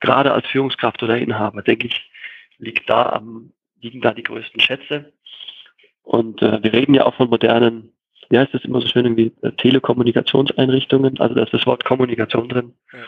Gerade 0.00 0.32
als 0.32 0.46
Führungskraft 0.46 1.02
oder 1.02 1.18
Inhaber, 1.18 1.62
denke 1.62 1.86
ich, 1.86 2.10
liegt 2.58 2.88
da 2.88 3.10
am, 3.10 3.52
liegen 3.80 4.00
da 4.00 4.12
die 4.12 4.22
größten 4.22 4.60
Schätze. 4.60 5.12
Und 6.02 6.42
äh, 6.42 6.62
wir 6.62 6.72
reden 6.72 6.94
ja 6.94 7.06
auch 7.06 7.14
von 7.14 7.30
modernen, 7.30 7.92
ja, 8.30 8.42
ist 8.42 8.54
das 8.54 8.64
immer 8.64 8.80
so 8.80 8.88
schön 8.88 9.04
irgendwie 9.04 9.32
äh, 9.42 9.52
Telekommunikationseinrichtungen, 9.52 11.18
also 11.18 11.34
da 11.34 11.44
ist 11.44 11.54
das 11.54 11.66
Wort 11.66 11.84
Kommunikation 11.84 12.48
drin. 12.48 12.74
Ja. 12.92 12.98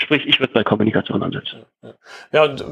Sprich, 0.00 0.26
ich 0.26 0.38
würde 0.38 0.52
bei 0.52 0.62
Kommunikation 0.62 1.22
ansetzen. 1.22 1.64
Ja, 2.32 2.44
und 2.44 2.64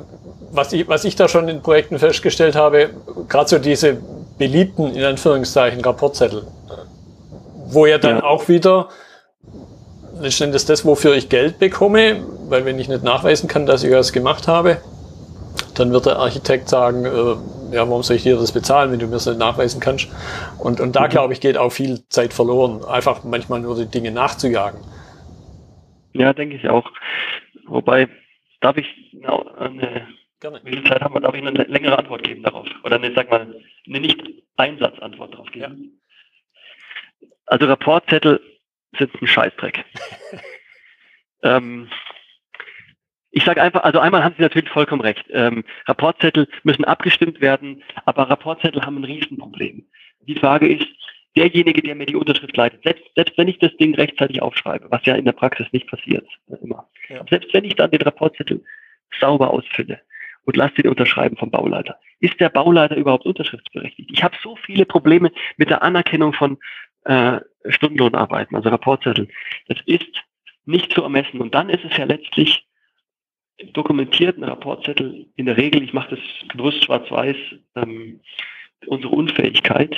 was 0.53 0.73
ich, 0.73 0.87
was 0.87 1.05
ich 1.05 1.17
da 1.17 1.29
schon 1.29 1.49
in 1.49 1.61
Projekten 1.61 1.99
festgestellt 1.99 2.55
habe, 2.55 2.91
gerade 3.29 3.49
so 3.49 3.59
diese 3.59 4.01
beliebten, 4.39 4.95
in 4.95 5.05
Anführungszeichen, 5.05 5.81
Rapportzettel, 5.81 6.47
wo 7.67 7.87
ja 7.87 7.99
dann 7.99 8.19
ja. 8.19 8.25
auch 8.25 8.49
wieder 8.49 8.89
letzten 10.21 10.45
Endes 10.45 10.67
das, 10.67 10.85
wofür 10.85 11.15
ich 11.15 11.29
Geld 11.29 11.59
bekomme, 11.59 12.25
weil 12.49 12.65
wenn 12.65 12.79
ich 12.79 12.89
nicht 12.89 13.03
nachweisen 13.03 13.49
kann, 13.49 13.67
dass 13.67 13.83
ich 13.83 13.91
das 13.91 14.12
gemacht 14.12 14.47
habe, 14.47 14.79
dann 15.75 15.93
wird 15.93 16.07
der 16.07 16.17
Architekt 16.17 16.69
sagen, 16.69 17.05
äh, 17.05 17.75
ja, 17.75 17.89
warum 17.89 18.03
soll 18.03 18.17
ich 18.17 18.23
dir 18.23 18.37
das 18.37 18.53
bezahlen, 18.53 18.93
wenn 18.93 18.99
du 18.99 19.07
mir 19.07 19.15
das 19.15 19.27
nicht 19.27 19.39
nachweisen 19.39 19.81
kannst? 19.81 20.09
Und, 20.59 20.81
und 20.81 20.95
da, 20.95 21.03
mhm. 21.03 21.09
glaube 21.11 21.33
ich, 21.33 21.41
geht 21.41 21.59
auch 21.59 21.71
viel 21.71 22.03
Zeit 22.09 22.33
verloren, 22.33 22.85
einfach 22.85 23.25
manchmal 23.25 23.61
nur 23.61 23.77
die 23.77 23.87
Dinge 23.87 24.11
nachzujagen. 24.11 24.81
Ja, 26.19 26.33
denke 26.33 26.57
ich 26.57 26.69
auch. 26.69 26.91
Wobei, 27.67 28.09
darf 28.61 28.77
ich 28.77 28.87
eine, 29.59 30.09
Gerne. 30.41 30.61
wie 30.65 30.73
viel 30.73 30.85
Zeit 30.85 31.03
haben 31.03 31.15
wir, 31.15 31.21
darf 31.21 31.35
ich 31.35 31.47
eine 31.47 31.65
längere 31.65 31.99
Antwort 31.99 32.23
geben 32.23 32.43
darauf? 32.43 32.67
Oder 32.85 32.97
eine, 32.97 33.13
sag 33.15 33.31
mal, 33.31 33.55
eine 33.87 34.01
Nicht-Einsatzantwort 34.01 35.35
darauf 35.35 35.51
geben? 35.51 36.01
Ja. 37.21 37.29
Also 37.47 37.67
Rapportzettel 37.67 38.41
sind 38.99 39.15
ein 39.21 39.27
Scheißdreck. 39.27 39.85
ähm, 41.43 41.89
ich 43.31 43.45
sage 43.45 43.63
einfach, 43.63 43.83
also 43.83 43.99
einmal 43.99 44.25
haben 44.25 44.35
Sie 44.37 44.43
natürlich 44.43 44.71
vollkommen 44.71 45.03
recht. 45.03 45.27
Ähm, 45.31 45.65
Rapportzettel 45.87 46.49
müssen 46.63 46.85
abgestimmt 46.85 47.41
werden, 47.41 47.83
aber 48.07 48.31
Rapportzettel 48.31 48.83
haben 48.83 48.97
ein 48.97 49.05
Riesenproblem. 49.05 49.87
Die 50.21 50.37
Frage 50.37 50.69
ist, 50.69 50.89
derjenige, 51.37 51.83
der 51.83 51.94
mir 51.94 52.07
die 52.07 52.16
Unterschrift 52.16 52.57
leitet, 52.57 52.83
selbst, 52.83 53.05
selbst 53.14 53.37
wenn 53.38 53.49
ich 53.49 53.59
das 53.59 53.77
Ding 53.77 53.94
rechtzeitig 53.94 54.42
aufschreibe, 54.42 54.90
was 54.90 55.05
ja 55.05 55.14
in 55.14 55.25
der 55.25 55.33
Praxis 55.33 55.66
nicht 55.72 55.87
passiert, 55.87 56.27
immer, 56.62 56.88
ja. 57.09 57.25
selbst 57.29 57.53
wenn 57.53 57.64
ich 57.64 57.75
dann 57.75 57.90
den 57.90 58.03
Rapportzettel 58.03 58.64
sauber 59.20 59.51
ausfülle 59.51 60.01
und 60.44 60.57
lasse 60.57 60.75
den 60.75 60.88
unterschreiben 60.88 61.37
vom 61.37 61.51
Bauleiter, 61.51 61.99
ist 62.20 62.38
der 62.40 62.49
Bauleiter 62.49 62.96
überhaupt 62.96 63.27
unterschriftsberechtigt? 63.27 64.11
Ich 64.12 64.22
habe 64.22 64.37
so 64.42 64.57
viele 64.57 64.87
Probleme 64.87 65.31
mit 65.57 65.70
der 65.70 65.83
Anerkennung 65.83 66.33
von 66.33 66.59
äh, 67.05 67.40
Stundenlohnarbeiten, 67.68 68.57
also 68.57 68.68
Rapportzetteln. 68.68 69.29
Das 69.68 69.79
ist 69.87 70.25
nicht 70.64 70.92
zu 70.92 71.03
ermessen. 71.03 71.40
Und 71.40 71.55
dann 71.55 71.68
ist 71.68 71.85
es 71.85 71.96
ja 71.96 72.05
letztlich 72.05 72.66
dokumentierten 73.72 74.44
Rapportzettel 74.44 75.27
in 75.37 75.46
der 75.46 75.57
Regel, 75.57 75.83
ich 75.83 75.92
mache 75.92 76.16
das 76.16 76.49
bewusst 76.57 76.85
schwarz-weiß, 76.85 77.37
ähm, 77.77 78.20
unsere 78.87 79.14
Unfähigkeit, 79.14 79.96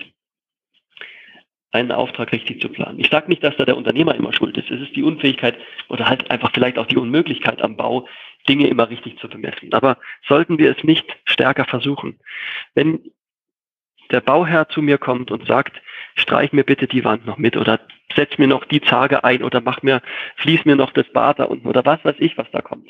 einen 1.70 1.92
Auftrag 1.92 2.32
richtig 2.32 2.60
zu 2.60 2.68
planen. 2.68 2.98
Ich 2.98 3.10
sage 3.10 3.28
nicht, 3.28 3.44
dass 3.44 3.56
da 3.56 3.64
der 3.64 3.76
Unternehmer 3.76 4.14
immer 4.14 4.32
schuld 4.32 4.56
ist. 4.56 4.70
Es 4.70 4.80
ist 4.80 4.96
die 4.96 5.02
Unfähigkeit 5.02 5.56
oder 5.88 6.08
halt 6.08 6.30
einfach 6.30 6.50
vielleicht 6.52 6.78
auch 6.78 6.86
die 6.86 6.96
Unmöglichkeit 6.96 7.60
am 7.60 7.76
Bau, 7.76 8.08
Dinge 8.48 8.68
immer 8.68 8.88
richtig 8.88 9.18
zu 9.18 9.28
bemessen. 9.28 9.72
Aber 9.74 9.98
sollten 10.26 10.58
wir 10.58 10.74
es 10.74 10.82
nicht 10.82 11.04
stärker 11.24 11.66
versuchen? 11.66 12.18
Wenn 12.74 13.00
der 14.10 14.22
Bauherr 14.22 14.68
zu 14.70 14.80
mir 14.80 14.96
kommt 14.96 15.30
und 15.30 15.46
sagt, 15.46 15.82
streich 16.14 16.52
mir 16.52 16.64
bitte 16.64 16.86
die 16.86 17.04
Wand 17.04 17.26
noch 17.26 17.36
mit 17.36 17.56
oder 17.56 17.80
setz 18.14 18.38
mir 18.38 18.48
noch 18.48 18.64
die 18.64 18.80
Zage 18.80 19.22
ein 19.22 19.42
oder 19.42 19.60
mach 19.60 19.82
mir, 19.82 20.00
fließ 20.36 20.64
mir 20.64 20.76
noch 20.76 20.92
das 20.92 21.06
Bad 21.12 21.38
da 21.38 21.44
unten 21.44 21.68
oder 21.68 21.84
was 21.84 22.02
weiß 22.04 22.16
ich, 22.18 22.38
was 22.38 22.50
da 22.50 22.62
kommt 22.62 22.88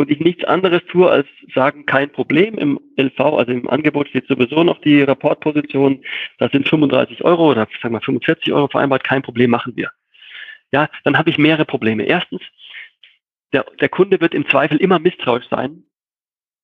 und 0.00 0.10
ich 0.10 0.18
nichts 0.18 0.44
anderes 0.44 0.80
tue, 0.86 1.10
als 1.10 1.26
sagen, 1.54 1.84
kein 1.84 2.10
Problem. 2.10 2.56
Im 2.56 2.80
LV, 2.96 3.20
also 3.20 3.52
im 3.52 3.68
Angebot 3.68 4.08
steht 4.08 4.26
sowieso 4.26 4.64
noch 4.64 4.80
die 4.80 5.02
Rapportposition, 5.02 6.02
da 6.38 6.48
sind 6.48 6.66
35 6.66 7.22
Euro 7.22 7.50
oder 7.50 7.68
sagen 7.82 7.94
wir 7.94 8.00
45 8.00 8.50
Euro 8.52 8.68
vereinbart, 8.68 9.04
kein 9.04 9.20
Problem, 9.20 9.50
machen 9.50 9.76
wir. 9.76 9.90
Ja, 10.72 10.88
dann 11.04 11.18
habe 11.18 11.28
ich 11.28 11.36
mehrere 11.36 11.66
Probleme. 11.66 12.04
Erstens, 12.04 12.40
der, 13.52 13.66
der 13.78 13.90
Kunde 13.90 14.22
wird 14.22 14.32
im 14.32 14.48
Zweifel 14.48 14.78
immer 14.78 14.98
misstrauisch 14.98 15.48
sein, 15.50 15.82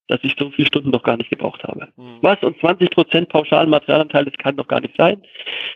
dass 0.09 0.21
ich 0.23 0.35
so 0.39 0.51
viele 0.51 0.69
Stunden 0.69 0.91
noch 0.91 1.03
gar 1.03 1.19
nicht 1.19 1.29
gebraucht 1.29 1.63
habe. 1.65 1.89
Mhm. 1.97 2.19
Was? 2.23 2.43
Und 2.43 2.59
20 2.61 2.89
Prozent 2.89 3.29
pauschalen 3.29 3.69
Materialanteil, 3.69 4.25
das 4.25 4.35
kann 4.39 4.57
doch 4.57 4.69
gar 4.69 4.81
nicht 4.81 4.97
sein. 4.97 5.21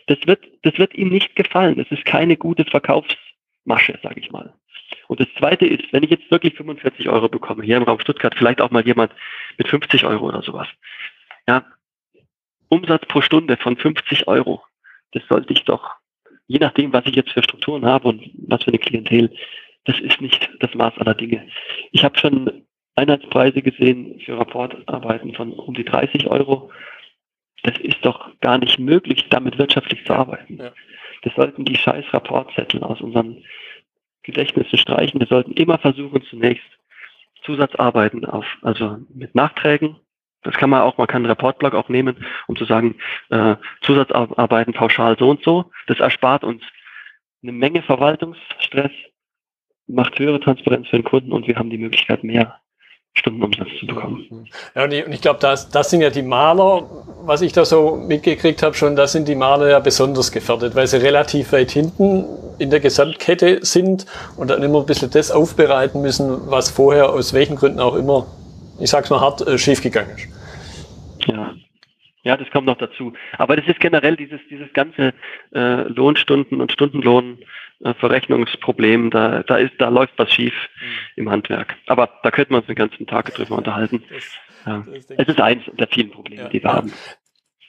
Das 0.07 0.17
wird, 0.25 0.43
das 0.63 0.79
wird 0.79 0.95
ihm 0.95 1.09
nicht 1.09 1.35
gefallen. 1.35 1.77
Das 1.77 1.91
ist 1.91 2.05
keine 2.05 2.37
gute 2.37 2.65
Verkaufsmasche, 2.65 3.99
sage 4.01 4.19
ich 4.19 4.31
mal. 4.31 4.51
Und 5.07 5.19
das 5.19 5.27
Zweite 5.37 5.65
ist, 5.65 5.91
wenn 5.91 6.03
ich 6.03 6.09
jetzt 6.09 6.29
wirklich 6.31 6.55
45 6.55 7.09
Euro 7.09 7.29
bekomme, 7.29 7.63
hier 7.63 7.77
im 7.77 7.83
Raum 7.83 7.99
Stuttgart, 7.99 8.35
vielleicht 8.35 8.61
auch 8.61 8.71
mal 8.71 8.85
jemand 8.85 9.13
mit 9.57 9.67
50 9.67 10.05
Euro 10.05 10.27
oder 10.27 10.41
sowas. 10.41 10.67
Ja, 11.47 11.65
Umsatz 12.69 13.05
pro 13.07 13.21
Stunde 13.21 13.57
von 13.57 13.75
50 13.75 14.27
Euro, 14.27 14.63
das 15.11 15.23
sollte 15.27 15.53
ich 15.53 15.65
doch, 15.65 15.95
je 16.47 16.59
nachdem, 16.59 16.93
was 16.93 17.05
ich 17.05 17.15
jetzt 17.15 17.31
für 17.31 17.43
Strukturen 17.43 17.85
habe 17.85 18.07
und 18.07 18.31
was 18.47 18.63
für 18.63 18.69
eine 18.69 18.79
Klientel, 18.79 19.33
das 19.85 19.99
ist 19.99 20.21
nicht 20.21 20.49
das 20.59 20.73
Maß 20.73 20.97
aller 20.97 21.15
Dinge. 21.15 21.47
Ich 21.91 22.03
habe 22.03 22.17
schon 22.17 22.65
Einheitspreise 22.95 23.61
gesehen 23.61 24.19
für 24.23 24.37
Rapportarbeiten 24.37 25.33
von 25.33 25.53
um 25.53 25.73
die 25.73 25.85
30 25.85 26.27
Euro. 26.27 26.71
Das 27.63 27.77
ist 27.79 27.97
doch 28.03 28.29
gar 28.39 28.57
nicht 28.57 28.79
möglich, 28.79 29.27
damit 29.29 29.57
wirtschaftlich 29.57 30.05
zu 30.05 30.13
arbeiten. 30.13 30.57
Ja. 30.57 30.71
Das 31.23 31.33
sollten 31.35 31.65
die 31.65 31.75
scheiß 31.75 32.05
Rapportzettel 32.13 32.83
aus 32.83 33.01
unseren 33.01 33.43
Gedächtnisse 34.23 34.77
streichen. 34.77 35.19
Wir 35.19 35.27
sollten 35.27 35.53
immer 35.53 35.77
versuchen, 35.77 36.23
zunächst 36.29 36.65
Zusatzarbeiten 37.43 38.25
auf, 38.25 38.45
also 38.61 38.97
mit 39.13 39.35
Nachträgen. 39.35 39.97
Das 40.43 40.55
kann 40.55 40.69
man 40.69 40.81
auch, 40.81 40.97
man 40.97 41.07
kann 41.07 41.23
einen 41.23 41.31
Reportblock 41.31 41.73
auch 41.73 41.89
nehmen, 41.89 42.25
um 42.47 42.55
zu 42.55 42.65
sagen, 42.65 42.95
äh, 43.29 43.55
Zusatzarbeiten 43.81 44.73
pauschal 44.73 45.17
so 45.17 45.29
und 45.29 45.43
so. 45.43 45.71
Das 45.87 45.99
erspart 45.99 46.43
uns 46.43 46.63
eine 47.43 47.51
Menge 47.51 47.81
Verwaltungsstress, 47.81 48.91
macht 49.87 50.17
höhere 50.19 50.39
Transparenz 50.39 50.87
für 50.87 50.97
den 50.97 51.03
Kunden 51.03 51.31
und 51.31 51.47
wir 51.47 51.55
haben 51.55 51.69
die 51.69 51.77
Möglichkeit, 51.77 52.23
mehr 52.23 52.59
Stundenumsatz 53.13 53.67
zu 53.79 53.87
bekommen. 53.87 54.47
Ja, 54.73 54.85
und 54.85 54.93
ich, 54.93 55.05
ich 55.05 55.21
glaube, 55.21 55.39
das, 55.39 55.69
das 55.69 55.89
sind 55.89 56.01
ja 56.01 56.09
die 56.09 56.21
Maler, 56.21 56.87
was 57.23 57.41
ich 57.41 57.51
da 57.51 57.65
so 57.65 57.97
mitgekriegt 57.97 58.63
habe 58.63 58.73
schon, 58.73 58.95
das 58.95 59.11
sind 59.11 59.27
die 59.27 59.35
Maler 59.35 59.69
ja 59.69 59.79
besonders 59.79 60.31
gefährdet, 60.31 60.75
weil 60.75 60.87
sie 60.87 60.97
relativ 60.97 61.51
weit 61.51 61.71
hinten 61.71 62.23
in 62.61 62.69
der 62.69 62.79
Gesamtkette 62.79 63.65
sind 63.65 64.05
und 64.37 64.49
dann 64.49 64.63
immer 64.63 64.79
ein 64.79 64.85
bisschen 64.85 65.09
das 65.09 65.31
aufbereiten 65.31 66.01
müssen, 66.01 66.49
was 66.49 66.69
vorher 66.69 67.09
aus 67.09 67.33
welchen 67.33 67.55
Gründen 67.55 67.79
auch 67.79 67.95
immer, 67.95 68.27
ich 68.79 68.89
sag's 68.89 69.09
mal 69.09 69.19
hart, 69.19 69.45
äh, 69.47 69.57
schiefgegangen 69.57 70.15
ist. 70.15 70.27
Ja. 71.27 71.53
Ja, 72.23 72.37
das 72.37 72.51
kommt 72.51 72.67
noch 72.67 72.77
dazu. 72.77 73.13
Aber 73.39 73.55
das 73.55 73.65
ist 73.65 73.79
generell 73.79 74.15
dieses, 74.15 74.39
dieses 74.47 74.71
ganze 74.73 75.11
äh, 75.55 75.81
Lohnstunden 75.87 76.61
und 76.61 76.71
Stundenlohn 76.71 77.39
äh, 77.83 77.93
da, 79.09 79.43
da 79.43 79.57
ist, 79.57 79.73
da 79.79 79.89
läuft 79.89 80.13
was 80.17 80.31
schief 80.31 80.53
mhm. 80.53 80.87
im 81.15 81.31
Handwerk. 81.31 81.75
Aber 81.87 82.09
da 82.21 82.29
könnten 82.29 82.53
wir 82.53 82.57
uns 82.57 82.67
den 82.67 82.75
ganzen 82.75 83.07
Tag 83.07 83.33
drüber 83.33 83.57
unterhalten. 83.57 84.03
Das, 84.09 84.23
ja. 84.67 84.85
das 84.87 85.05
es 85.17 85.27
ist 85.29 85.41
eins 85.41 85.63
der 85.79 85.87
vielen 85.87 86.11
Probleme, 86.11 86.43
ja. 86.43 86.49
die 86.49 86.63
wir 86.63 86.71
haben. 86.71 86.93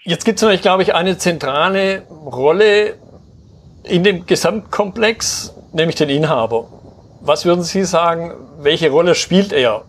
Jetzt 0.04 0.24
gibt 0.24 0.36
es 0.36 0.42
natürlich, 0.42 0.62
glaube 0.62 0.82
ich, 0.82 0.94
eine 0.94 1.16
zentrale 1.16 2.02
Rolle 2.08 2.98
in 3.84 4.04
dem 4.04 4.26
Gesamtkomplex, 4.26 5.54
nämlich 5.72 5.96
den 5.96 6.08
Inhaber. 6.08 6.68
Was 7.20 7.44
würden 7.44 7.62
Sie 7.62 7.84
sagen, 7.84 8.32
welche 8.58 8.90
Rolle 8.90 9.14
spielt 9.14 9.52
er? 9.52 9.84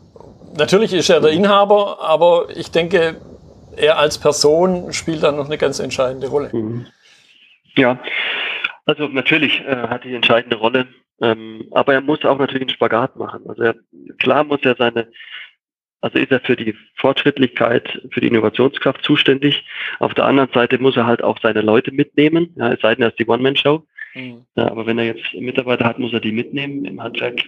Natürlich 0.57 0.93
ist 0.93 1.09
er 1.09 1.19
der 1.19 1.31
Inhaber, 1.31 1.97
aber 2.01 2.47
ich 2.55 2.71
denke, 2.71 3.17
er 3.75 3.97
als 3.97 4.17
Person 4.17 4.93
spielt 4.93 5.23
da 5.23 5.31
noch 5.31 5.45
eine 5.45 5.57
ganz 5.57 5.79
entscheidende 5.79 6.27
Rolle. 6.27 6.49
Mhm. 6.53 6.85
Ja, 7.75 7.99
also 8.85 9.07
natürlich 9.07 9.61
äh, 9.61 9.87
hat 9.87 10.03
die 10.03 10.13
entscheidende 10.13 10.57
Rolle, 10.57 10.87
ähm, 11.21 11.67
aber 11.71 11.93
er 11.93 12.01
muss 12.01 12.23
auch 12.25 12.37
natürlich 12.37 12.63
einen 12.63 12.69
Spagat 12.69 13.15
machen. 13.15 13.41
Also 13.47 13.63
er, 13.63 13.75
klar 14.19 14.43
muss 14.43 14.59
er 14.63 14.75
seine, 14.75 15.07
also 16.03 16.19
ist 16.19 16.31
er 16.31 16.41
für 16.41 16.57
die 16.57 16.75
Fortschrittlichkeit, 16.95 18.01
für 18.11 18.19
die 18.19 18.27
Innovationskraft 18.27 19.05
zuständig. 19.05 19.63
Auf 19.99 20.13
der 20.13 20.25
anderen 20.25 20.51
Seite 20.51 20.77
muss 20.77 20.97
er 20.97 21.05
halt 21.05 21.23
auch 21.23 21.39
seine 21.41 21.61
Leute 21.61 21.93
mitnehmen, 21.93 22.53
ja, 22.57 22.73
es 22.73 22.81
sei 22.81 22.93
denn, 22.93 23.03
er 23.03 23.09
ist 23.09 23.19
die 23.19 23.25
One-Man-Show. 23.25 23.85
Mhm. 24.13 24.45
Ja, 24.57 24.69
aber 24.69 24.85
wenn 24.85 24.99
er 24.99 25.05
jetzt 25.05 25.33
Mitarbeiter 25.33 25.85
hat, 25.85 25.99
muss 25.99 26.11
er 26.11 26.19
die 26.19 26.33
mitnehmen 26.33 26.83
im 26.83 27.01
Handwerk. 27.01 27.41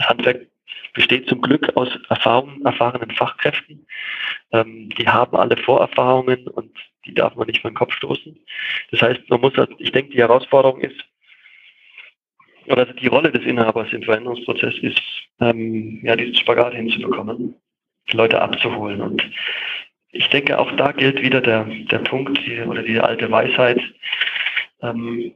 Handwerk 0.00 0.48
besteht 0.92 1.28
zum 1.28 1.40
Glück 1.40 1.76
aus 1.76 1.88
Erfahrung, 2.08 2.60
erfahrenen 2.64 3.12
Fachkräften. 3.12 3.86
Ähm, 4.50 4.88
die 4.98 5.06
haben 5.06 5.36
alle 5.36 5.56
Vorerfahrungen 5.56 6.48
und 6.48 6.76
die 7.06 7.14
darf 7.14 7.36
man 7.36 7.46
nicht 7.46 7.60
vor 7.60 7.70
den 7.70 7.76
Kopf 7.76 7.92
stoßen. 7.92 8.36
Das 8.90 9.02
heißt, 9.02 9.20
man 9.30 9.40
muss, 9.40 9.56
halt, 9.56 9.70
ich 9.78 9.92
denke, 9.92 10.10
die 10.10 10.18
Herausforderung 10.18 10.80
ist, 10.80 11.00
oder 12.66 12.86
die 12.86 13.06
Rolle 13.06 13.30
des 13.30 13.44
Inhabers 13.44 13.92
im 13.92 14.02
Veränderungsprozess 14.02 14.74
ist, 14.82 15.00
ähm, 15.40 16.00
ja, 16.02 16.16
diesen 16.16 16.34
Spagat 16.34 16.74
hinzubekommen, 16.74 17.54
Leute 18.12 18.40
abzuholen. 18.40 19.00
Und 19.00 19.22
ich 20.10 20.28
denke, 20.28 20.58
auch 20.58 20.72
da 20.72 20.92
gilt 20.92 21.22
wieder 21.22 21.40
der, 21.40 21.64
der 21.64 21.98
Punkt 21.98 22.38
die, 22.46 22.60
oder 22.60 22.82
die 22.82 22.98
alte 22.98 23.30
Weisheit, 23.30 23.80
ähm, 24.82 25.32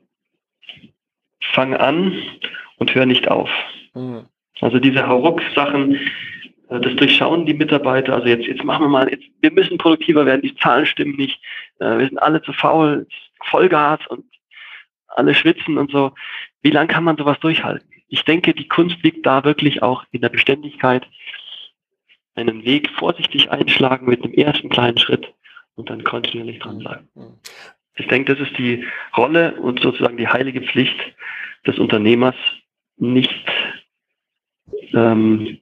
fang 1.52 1.74
an 1.74 2.14
und 2.78 2.94
hör 2.94 3.06
nicht 3.06 3.28
auf. 3.28 3.50
Mhm. 3.94 4.26
Also 4.60 4.78
diese 4.78 5.06
Hauruck-Sachen, 5.06 5.94
äh, 6.70 6.80
das 6.80 6.94
durchschauen 6.96 7.46
die 7.46 7.54
Mitarbeiter. 7.54 8.14
Also 8.14 8.28
jetzt, 8.28 8.46
jetzt 8.46 8.64
machen 8.64 8.84
wir 8.84 8.88
mal, 8.88 9.10
jetzt, 9.10 9.24
wir 9.40 9.52
müssen 9.52 9.78
produktiver 9.78 10.24
werden, 10.24 10.42
die 10.42 10.54
Zahlen 10.56 10.86
stimmen 10.86 11.16
nicht, 11.16 11.40
äh, 11.80 11.98
wir 11.98 12.06
sind 12.06 12.18
alle 12.18 12.42
zu 12.42 12.52
faul, 12.52 13.06
Vollgas 13.44 14.00
und 14.08 14.24
alle 15.08 15.34
schwitzen 15.34 15.78
und 15.78 15.90
so. 15.90 16.12
Wie 16.62 16.70
lange 16.70 16.88
kann 16.88 17.04
man 17.04 17.16
sowas 17.16 17.38
durchhalten? 17.40 17.88
Ich 18.08 18.24
denke, 18.24 18.54
die 18.54 18.68
Kunst 18.68 19.02
liegt 19.02 19.26
da 19.26 19.44
wirklich 19.44 19.82
auch 19.82 20.04
in 20.12 20.20
der 20.20 20.28
Beständigkeit, 20.28 21.06
einen 22.34 22.64
Weg 22.64 22.90
vorsichtig 22.98 23.50
einschlagen 23.50 24.06
mit 24.06 24.24
dem 24.24 24.32
ersten 24.32 24.68
kleinen 24.68 24.98
Schritt 24.98 25.32
und 25.74 25.90
dann 25.90 26.04
kontinuierlich 26.04 26.60
dranbleiben. 26.60 27.08
Mhm. 27.14 27.38
Ich 27.96 28.08
denke, 28.08 28.34
das 28.34 28.48
ist 28.48 28.56
die 28.56 28.86
Rolle 29.16 29.54
und 29.60 29.80
sozusagen 29.80 30.16
die 30.16 30.28
heilige 30.28 30.62
Pflicht 30.62 30.96
des 31.66 31.78
Unternehmers, 31.78 32.34
nicht 32.96 33.44
ähm, 34.94 35.58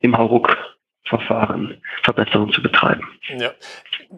im 0.00 0.16
Hauruck-Verfahren 0.16 1.80
Verbesserungen 2.02 2.52
zu 2.52 2.62
betreiben. 2.62 3.06
Ja. 3.38 3.52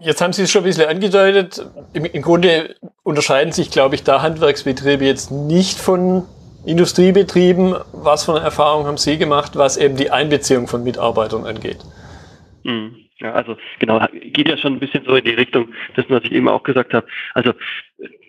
Jetzt 0.00 0.20
haben 0.20 0.32
Sie 0.32 0.42
es 0.42 0.50
schon 0.50 0.62
ein 0.62 0.66
bisschen 0.66 0.88
angedeutet. 0.88 1.64
Im, 1.92 2.04
Im, 2.04 2.22
Grunde 2.22 2.76
unterscheiden 3.02 3.52
sich, 3.52 3.70
glaube 3.70 3.94
ich, 3.94 4.02
da 4.02 4.22
Handwerksbetriebe 4.22 5.04
jetzt 5.04 5.30
nicht 5.30 5.78
von 5.78 6.26
Industriebetrieben. 6.66 7.76
Was 7.92 8.24
für 8.24 8.34
eine 8.34 8.44
Erfahrung 8.44 8.86
haben 8.86 8.96
Sie 8.96 9.18
gemacht, 9.18 9.56
was 9.56 9.76
eben 9.76 9.96
die 9.96 10.10
Einbeziehung 10.10 10.66
von 10.66 10.82
Mitarbeitern 10.82 11.44
angeht? 11.44 11.78
Mhm. 12.62 12.96
Ja, 13.18 13.32
also 13.32 13.56
genau, 13.78 14.04
geht 14.12 14.48
ja 14.48 14.56
schon 14.56 14.74
ein 14.74 14.80
bisschen 14.80 15.04
so 15.04 15.14
in 15.14 15.24
die 15.24 15.30
Richtung 15.30 15.72
dessen, 15.96 16.10
was 16.10 16.24
ich 16.24 16.32
eben 16.32 16.48
auch 16.48 16.62
gesagt 16.62 16.94
habe. 16.94 17.06
Also 17.32 17.52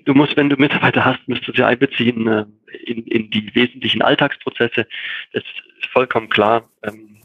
du 0.06 0.14
musst, 0.14 0.38
wenn 0.38 0.50
du 0.50 0.58
Mitarbeiter 0.58 1.04
hast, 1.04 1.28
müsst 1.28 1.48
du 1.48 1.52
sie 1.54 1.64
einbeziehen 1.64 2.28
äh, 2.28 2.46
in, 2.86 3.06
in 3.08 3.30
die 3.32 3.54
wesentlichen 3.56 4.04
Alltagsprozesse. 4.04 4.88
Das 5.34 5.44
ist 5.44 5.90
vollkommen 5.92 6.30
klar. 6.30 6.70
Ähm, 6.84 7.18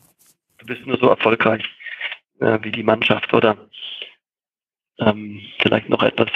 du 0.58 0.66
bist 0.66 0.86
nur 0.86 0.98
so 0.98 1.08
erfolgreich 1.08 1.62
äh, 2.40 2.58
wie 2.62 2.72
die 2.72 2.82
Mannschaft 2.82 3.32
oder 3.34 3.56
ähm, 4.98 5.40
vielleicht 5.58 5.88
noch 5.88 6.02
etwas 6.02 6.30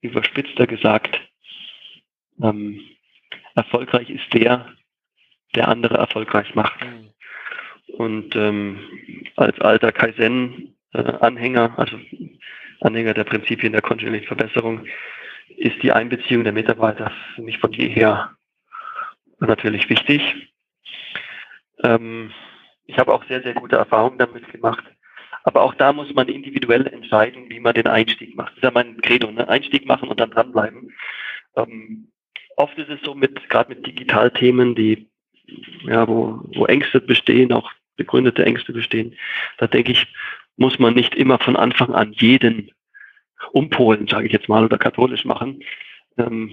überspitzter 0.00 0.66
gesagt. 0.66 1.20
Ähm, 2.42 2.80
erfolgreich 3.54 4.10
ist 4.10 4.32
der, 4.32 4.66
der 5.54 5.68
andere 5.68 5.96
erfolgreich 5.96 6.54
macht. 6.54 6.80
Mhm. 6.84 7.10
Und 7.94 8.36
ähm, 8.36 8.78
als 9.36 9.60
alter 9.60 9.92
Kaizen-Anhänger, 9.92 11.78
also 11.78 11.98
Anhänger 12.80 13.14
der 13.14 13.24
Prinzipien 13.24 13.72
der 13.72 13.82
kontinuierlichen 13.82 14.28
Verbesserung, 14.28 14.86
ist 15.56 15.82
die 15.82 15.92
Einbeziehung 15.92 16.44
der 16.44 16.52
Mitarbeiter 16.52 17.12
für 17.34 17.42
mich 17.42 17.58
von 17.58 17.72
jeher 17.72 18.34
natürlich 19.38 19.88
wichtig. 19.90 20.52
Ähm, 21.82 22.32
ich 22.86 22.98
habe 22.98 23.12
auch 23.12 23.24
sehr, 23.26 23.42
sehr 23.42 23.54
gute 23.54 23.76
Erfahrungen 23.76 24.18
damit 24.18 24.50
gemacht. 24.50 24.84
Aber 25.44 25.62
auch 25.62 25.74
da 25.74 25.92
muss 25.92 26.12
man 26.14 26.28
individuell 26.28 26.86
entscheiden, 26.86 27.50
wie 27.50 27.58
man 27.58 27.74
den 27.74 27.88
Einstieg 27.88 28.36
macht. 28.36 28.50
Das 28.50 28.58
ist 28.58 28.64
ja 28.64 28.70
mein 28.70 29.00
Credo, 29.00 29.30
ne? 29.30 29.48
Einstieg 29.48 29.86
machen 29.86 30.08
und 30.08 30.20
dann 30.20 30.30
dranbleiben. 30.30 30.92
Ähm, 31.56 32.11
oft 32.56 32.76
ist 32.78 32.90
es 32.90 33.00
so 33.02 33.14
mit, 33.14 33.48
gerade 33.48 33.74
mit 33.74 33.86
Digitalthemen, 33.86 34.74
die, 34.74 35.08
ja, 35.84 36.06
wo, 36.08 36.40
wo 36.54 36.66
Ängste 36.66 37.00
bestehen, 37.00 37.52
auch 37.52 37.70
begründete 37.96 38.44
Ängste 38.44 38.72
bestehen. 38.72 39.14
Da 39.58 39.66
denke 39.66 39.92
ich, 39.92 40.06
muss 40.56 40.78
man 40.78 40.94
nicht 40.94 41.14
immer 41.14 41.38
von 41.38 41.56
Anfang 41.56 41.94
an 41.94 42.12
jeden 42.12 42.70
umpolen, 43.52 44.06
sage 44.06 44.26
ich 44.26 44.32
jetzt 44.32 44.48
mal, 44.48 44.64
oder 44.64 44.78
katholisch 44.78 45.24
machen. 45.24 45.62
Ähm, 46.18 46.50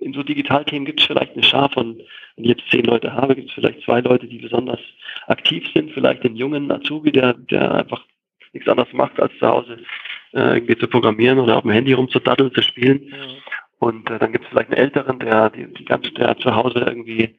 in 0.00 0.12
so 0.12 0.22
Digitalthemen 0.22 0.86
gibt 0.86 1.00
es 1.00 1.06
vielleicht 1.06 1.32
eine 1.34 1.42
Schar 1.42 1.70
von, 1.70 2.00
wenn 2.36 2.44
ich 2.44 2.50
jetzt 2.50 2.70
zehn 2.70 2.84
Leute 2.84 3.12
habe, 3.12 3.34
gibt 3.34 3.48
es 3.48 3.54
vielleicht 3.54 3.82
zwei 3.82 4.00
Leute, 4.00 4.26
die 4.26 4.38
besonders 4.38 4.80
aktiv 5.26 5.64
sind, 5.74 5.92
vielleicht 5.92 6.22
den 6.22 6.36
jungen 6.36 6.70
Azubi, 6.70 7.10
der, 7.10 7.34
der 7.34 7.74
einfach 7.74 8.04
nichts 8.52 8.68
anderes 8.68 8.92
macht, 8.92 9.18
als 9.20 9.36
zu 9.38 9.46
Hause 9.46 9.78
äh, 10.32 10.54
irgendwie 10.54 10.78
zu 10.78 10.86
programmieren 10.86 11.38
oder 11.38 11.56
auf 11.56 11.62
dem 11.62 11.72
Handy 11.72 11.92
rumzudaddeln, 11.92 12.54
zu 12.54 12.62
spielen. 12.62 13.06
Mhm. 13.06 13.36
Und 13.78 14.10
äh, 14.10 14.18
dann 14.18 14.32
gibt 14.32 14.44
es 14.44 14.50
vielleicht 14.50 14.70
einen 14.70 14.78
Älteren, 14.78 15.18
der, 15.20 15.50
die, 15.50 15.72
die 15.72 15.84
ganz, 15.84 16.12
der 16.14 16.36
zu 16.38 16.54
Hause 16.54 16.80
irgendwie, 16.80 17.38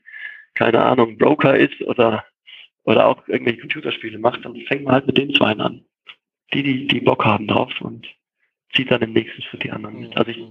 keine 0.54 0.84
Ahnung, 0.84 1.18
Broker 1.18 1.56
ist 1.56 1.82
oder 1.82 2.24
oder 2.90 3.08
auch 3.08 3.28
irgendwelche 3.28 3.62
Computerspiele 3.62 4.18
macht, 4.18 4.44
dann 4.44 4.56
fängt 4.68 4.84
man 4.84 4.96
halt 4.96 5.06
mit 5.06 5.18
den 5.18 5.34
zwei 5.36 5.52
an. 5.52 5.86
Die, 6.54 6.64
die, 6.64 6.88
die 6.88 7.02
Bock 7.02 7.24
haben 7.24 7.48
drauf 7.48 7.72
und 7.82 8.08
zieht 8.74 8.90
dann 8.90 9.02
den 9.02 9.14
nächsten 9.14 9.44
für 9.44 9.58
die 9.58 9.72
anderen 9.72 10.00
mit. 10.00 10.18
Also 10.18 10.32
ich, 10.32 10.44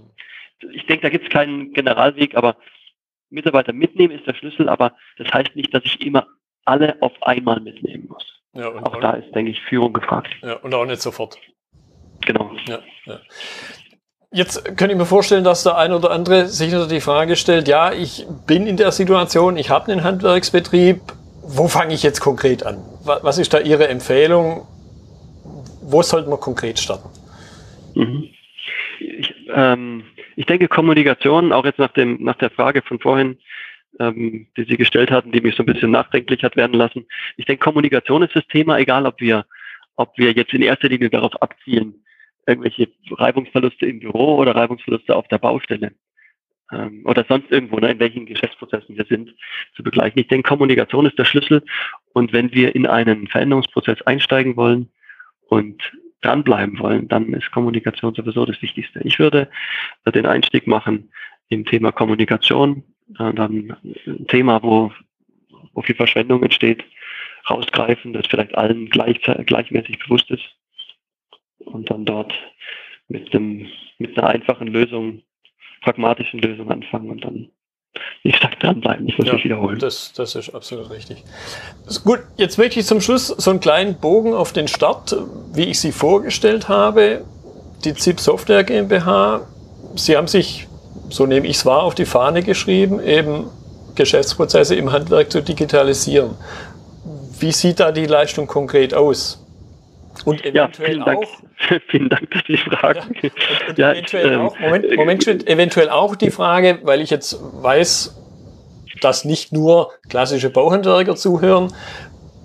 ich 0.71 0.85
denke, 0.85 1.01
da 1.01 1.09
gibt 1.09 1.25
es 1.25 1.31
keinen 1.31 1.73
Generalweg, 1.73 2.35
aber 2.35 2.55
Mitarbeiter 3.29 3.73
mitnehmen 3.73 4.17
ist 4.17 4.25
der 4.25 4.35
Schlüssel, 4.35 4.69
aber 4.69 4.95
das 5.17 5.31
heißt 5.33 5.55
nicht, 5.55 5.73
dass 5.73 5.83
ich 5.83 6.05
immer 6.05 6.27
alle 6.63 7.01
auf 7.01 7.11
einmal 7.23 7.59
mitnehmen 7.59 8.07
muss. 8.07 8.41
Ja, 8.53 8.69
auch, 8.69 8.83
auch 8.83 8.99
da 9.01 9.11
ist, 9.11 9.35
denke 9.35 9.51
ich, 9.51 9.61
Führung 9.61 9.91
gefragt. 9.91 10.29
Ja, 10.41 10.53
und 10.57 10.73
auch 10.73 10.85
nicht 10.85 11.01
sofort. 11.01 11.37
Genau. 12.25 12.55
Ja, 12.67 12.79
ja. 13.05 13.19
Jetzt 14.31 14.63
könnte 14.77 14.91
ich 14.91 14.97
mir 14.97 15.07
vorstellen, 15.07 15.43
dass 15.43 15.63
der 15.63 15.77
eine 15.77 15.95
oder 15.95 16.11
andere 16.11 16.45
sich 16.47 16.71
nur 16.71 16.87
die 16.87 17.01
Frage 17.01 17.35
stellt, 17.35 17.67
ja, 17.67 17.91
ich 17.91 18.27
bin 18.45 18.67
in 18.67 18.77
der 18.77 18.91
Situation, 18.91 19.57
ich 19.57 19.71
habe 19.71 19.91
einen 19.91 20.03
Handwerksbetrieb, 20.03 21.01
wo 21.41 21.67
fange 21.67 21.95
ich 21.95 22.03
jetzt 22.03 22.19
konkret 22.19 22.63
an? 22.63 22.77
Was 23.03 23.39
ist 23.39 23.55
da 23.55 23.59
Ihre 23.59 23.87
Empfehlung? 23.87 24.67
Wo 25.81 26.03
sollte 26.03 26.29
man 26.29 26.39
konkret 26.39 26.77
starten? 26.77 27.09
Mhm. 27.95 28.29
Ich, 28.99 29.33
ähm, 29.51 30.03
ich, 30.35 30.45
denke, 30.45 30.67
Kommunikation, 30.67 31.51
auch 31.51 31.65
jetzt 31.65 31.79
nach, 31.79 31.93
dem, 31.93 32.23
nach 32.23 32.35
der 32.35 32.51
Frage 32.51 32.83
von 32.83 32.99
vorhin, 32.99 33.39
ähm, 33.99 34.45
die 34.55 34.65
Sie 34.65 34.77
gestellt 34.77 35.09
hatten, 35.09 35.31
die 35.31 35.41
mich 35.41 35.55
so 35.55 35.63
ein 35.63 35.65
bisschen 35.65 35.89
nachdenklich 35.89 36.43
hat 36.43 36.55
werden 36.55 36.75
lassen. 36.77 37.07
Ich 37.37 37.45
denke, 37.45 37.63
Kommunikation 37.63 38.21
ist 38.21 38.35
das 38.35 38.45
Thema, 38.45 38.77
egal 38.77 39.07
ob 39.07 39.19
wir, 39.19 39.47
ob 39.95 40.15
wir 40.17 40.33
jetzt 40.33 40.53
in 40.53 40.61
erster 40.61 40.89
Linie 40.89 41.09
darauf 41.09 41.41
abzielen, 41.41 41.95
irgendwelche 42.49 42.89
Reibungsverluste 43.11 43.85
im 43.85 43.99
Büro 43.99 44.35
oder 44.37 44.55
Reibungsverluste 44.55 45.15
auf 45.15 45.27
der 45.27 45.37
Baustelle 45.37 45.93
ähm, 46.71 47.03
oder 47.05 47.25
sonst 47.27 47.51
irgendwo, 47.51 47.77
ne, 47.77 47.91
in 47.91 47.99
welchen 47.99 48.25
Geschäftsprozessen 48.25 48.97
wir 48.97 49.05
sind, 49.05 49.33
zu 49.75 49.83
begleichen. 49.83 50.19
Ich 50.19 50.27
denke, 50.27 50.47
Kommunikation 50.47 51.05
ist 51.05 51.17
der 51.17 51.25
Schlüssel. 51.25 51.63
Und 52.13 52.33
wenn 52.33 52.51
wir 52.53 52.75
in 52.75 52.85
einen 52.85 53.27
Veränderungsprozess 53.27 54.01
einsteigen 54.03 54.55
wollen 54.55 54.89
und 55.47 55.81
dranbleiben 56.21 56.79
wollen, 56.79 57.07
dann 57.07 57.33
ist 57.33 57.51
Kommunikation 57.51 58.13
sowieso 58.13 58.45
das 58.45 58.61
Wichtigste. 58.61 58.99
Ich 59.03 59.19
würde 59.19 59.49
den 60.13 60.25
Einstieg 60.25 60.67
machen 60.67 61.11
im 61.47 61.65
Thema 61.65 61.91
Kommunikation, 61.91 62.83
äh, 63.17 63.33
dann 63.33 63.75
ein 64.05 64.27
Thema, 64.27 64.61
wo, 64.61 64.91
wo 65.73 65.81
viel 65.81 65.95
Verschwendung 65.95 66.43
entsteht, 66.43 66.83
rausgreifen, 67.49 68.13
das 68.13 68.27
vielleicht 68.27 68.55
allen 68.55 68.89
gleich, 68.89 69.21
gleichmäßig 69.21 69.99
bewusst 69.99 70.29
ist 70.29 70.58
und 71.73 71.89
dann 71.89 72.05
dort 72.05 72.33
mit, 73.07 73.33
einem, 73.33 73.67
mit 73.97 74.17
einer 74.17 74.27
einfachen 74.27 74.67
Lösung 74.67 75.21
pragmatischen 75.81 76.39
Lösung 76.39 76.69
anfangen 76.71 77.09
und 77.09 77.23
dann 77.23 77.49
wie 78.23 78.31
gesagt, 78.31 78.61
dranbleiben, 78.63 79.05
nicht 79.05 79.17
wirklich 79.17 79.39
ja, 79.39 79.43
wiederholen. 79.45 79.79
Das, 79.79 80.13
das 80.13 80.35
ist 80.35 80.53
absolut 80.53 80.89
richtig. 80.89 81.23
Gut, 82.03 82.19
jetzt 82.37 82.57
möchte 82.57 82.79
ich 82.79 82.85
zum 82.85 83.01
Schluss 83.01 83.27
so 83.27 83.49
einen 83.49 83.59
kleinen 83.59 83.95
Bogen 83.95 84.33
auf 84.33 84.53
den 84.53 84.67
Start, 84.67 85.15
wie 85.53 85.63
ich 85.63 85.79
Sie 85.79 85.91
vorgestellt 85.91 86.67
habe. 86.67 87.23
Die 87.85 87.93
ZIP 87.93 88.19
Software 88.19 88.63
GmbH, 88.63 89.41
Sie 89.95 90.17
haben 90.17 90.27
sich, 90.27 90.67
so 91.09 91.25
nehme 91.25 91.47
ich 91.47 91.57
es 91.57 91.65
wahr, 91.65 91.83
auf 91.83 91.95
die 91.95 92.05
Fahne 92.05 92.43
geschrieben, 92.43 93.01
eben 93.01 93.45
Geschäftsprozesse 93.95 94.75
im 94.75 94.91
Handwerk 94.91 95.31
zu 95.31 95.41
digitalisieren. 95.41 96.35
Wie 97.39 97.51
sieht 97.51 97.79
da 97.79 97.91
die 97.91 98.05
Leistung 98.05 98.47
konkret 98.47 98.93
aus? 98.93 99.45
Und 100.25 100.45
eventuell 100.45 100.97
ja, 100.97 101.05
auch. 101.05 101.37
vielen 101.87 102.09
Dank, 102.09 102.29
dass 102.31 102.43
Sie 102.47 102.57
fragen. 102.57 103.15
Ja, 103.21 103.29
und, 103.29 103.69
und 103.69 103.77
ja, 103.77 103.91
eventuell 103.91 104.33
ähm, 104.33 104.41
auch, 104.41 104.59
Moment, 104.59 104.95
Moment, 104.95 105.47
eventuell 105.47 105.89
auch 105.89 106.15
die 106.15 106.31
Frage, 106.31 106.79
weil 106.83 107.01
ich 107.01 107.09
jetzt 107.09 107.39
weiß, 107.41 108.15
dass 109.01 109.25
nicht 109.25 109.53
nur 109.53 109.91
klassische 110.09 110.49
Bauhandwerker 110.49 111.15
zuhören. 111.15 111.73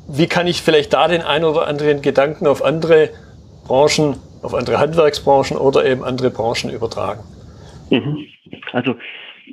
Wie 0.08 0.26
kann 0.26 0.46
ich 0.46 0.62
vielleicht 0.62 0.92
da 0.92 1.08
den 1.08 1.22
ein 1.22 1.44
oder 1.44 1.66
anderen 1.66 2.02
Gedanken 2.02 2.46
auf 2.46 2.62
andere 2.62 3.10
Branchen, 3.66 4.16
auf 4.42 4.54
andere 4.54 4.78
Handwerksbranchen 4.78 5.56
oder 5.56 5.84
eben 5.84 6.04
andere 6.04 6.30
Branchen 6.30 6.70
übertragen? 6.70 7.24
Mhm. 7.90 8.26
Also 8.72 8.96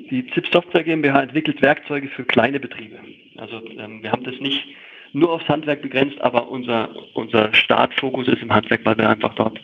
die 0.10 0.28
ZIP 0.34 0.48
Software 0.52 0.84
GmbH 0.84 1.22
entwickelt 1.22 1.62
Werkzeuge 1.62 2.10
für 2.10 2.24
kleine 2.24 2.60
Betriebe. 2.60 2.98
Also 3.38 3.62
ähm, 3.78 4.04
wir 4.04 4.12
haben 4.12 4.24
das 4.24 4.36
nicht 4.40 4.62
nur 5.13 5.32
aufs 5.32 5.47
Handwerk 5.47 5.82
begrenzt, 5.82 6.19
aber 6.21 6.50
unser, 6.50 6.89
unser 7.13 7.54
Startfokus 7.54 8.28
ist 8.28 8.41
im 8.41 8.54
Handwerk, 8.54 8.86
weil 8.86 8.97
wir 8.97 9.10
einfach 9.10 9.34
dort 9.36 9.60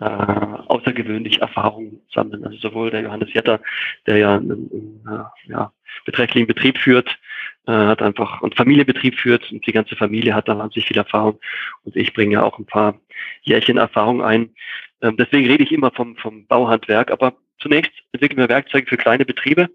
äh, 0.00 0.04
außergewöhnlich 0.04 1.40
Erfahrungen 1.40 2.00
sammeln. 2.12 2.44
Also 2.44 2.58
sowohl 2.58 2.90
der 2.90 3.02
Johannes 3.02 3.32
Jetter, 3.32 3.60
der 4.06 4.16
ja 4.18 4.36
einen, 4.36 5.02
äh, 5.08 5.50
ja, 5.50 5.72
beträchtlichen 6.04 6.46
Betrieb 6.46 6.78
führt, 6.78 7.18
äh, 7.66 7.72
hat 7.72 8.02
einfach 8.02 8.40
und 8.40 8.54
Familienbetrieb 8.54 9.18
führt 9.18 9.50
und 9.50 9.66
die 9.66 9.72
ganze 9.72 9.96
Familie 9.96 10.34
hat 10.34 10.48
da 10.48 10.56
wahnsinnig 10.56 10.86
viel 10.86 10.96
Erfahrung 10.96 11.38
und 11.84 11.96
ich 11.96 12.14
bringe 12.14 12.34
ja 12.34 12.42
auch 12.42 12.58
ein 12.58 12.66
paar 12.66 13.00
Jährchen 13.42 13.76
Erfahrung 13.76 14.22
ein. 14.22 14.54
Ähm, 15.02 15.16
deswegen 15.16 15.46
rede 15.46 15.64
ich 15.64 15.72
immer 15.72 15.90
vom, 15.90 16.16
vom 16.16 16.46
Bauhandwerk, 16.46 17.10
aber 17.10 17.34
zunächst 17.58 17.92
entwickeln 18.12 18.38
wir 18.38 18.48
Werkzeuge 18.48 18.86
für 18.86 18.96
kleine 18.96 19.24
Betriebe 19.24 19.68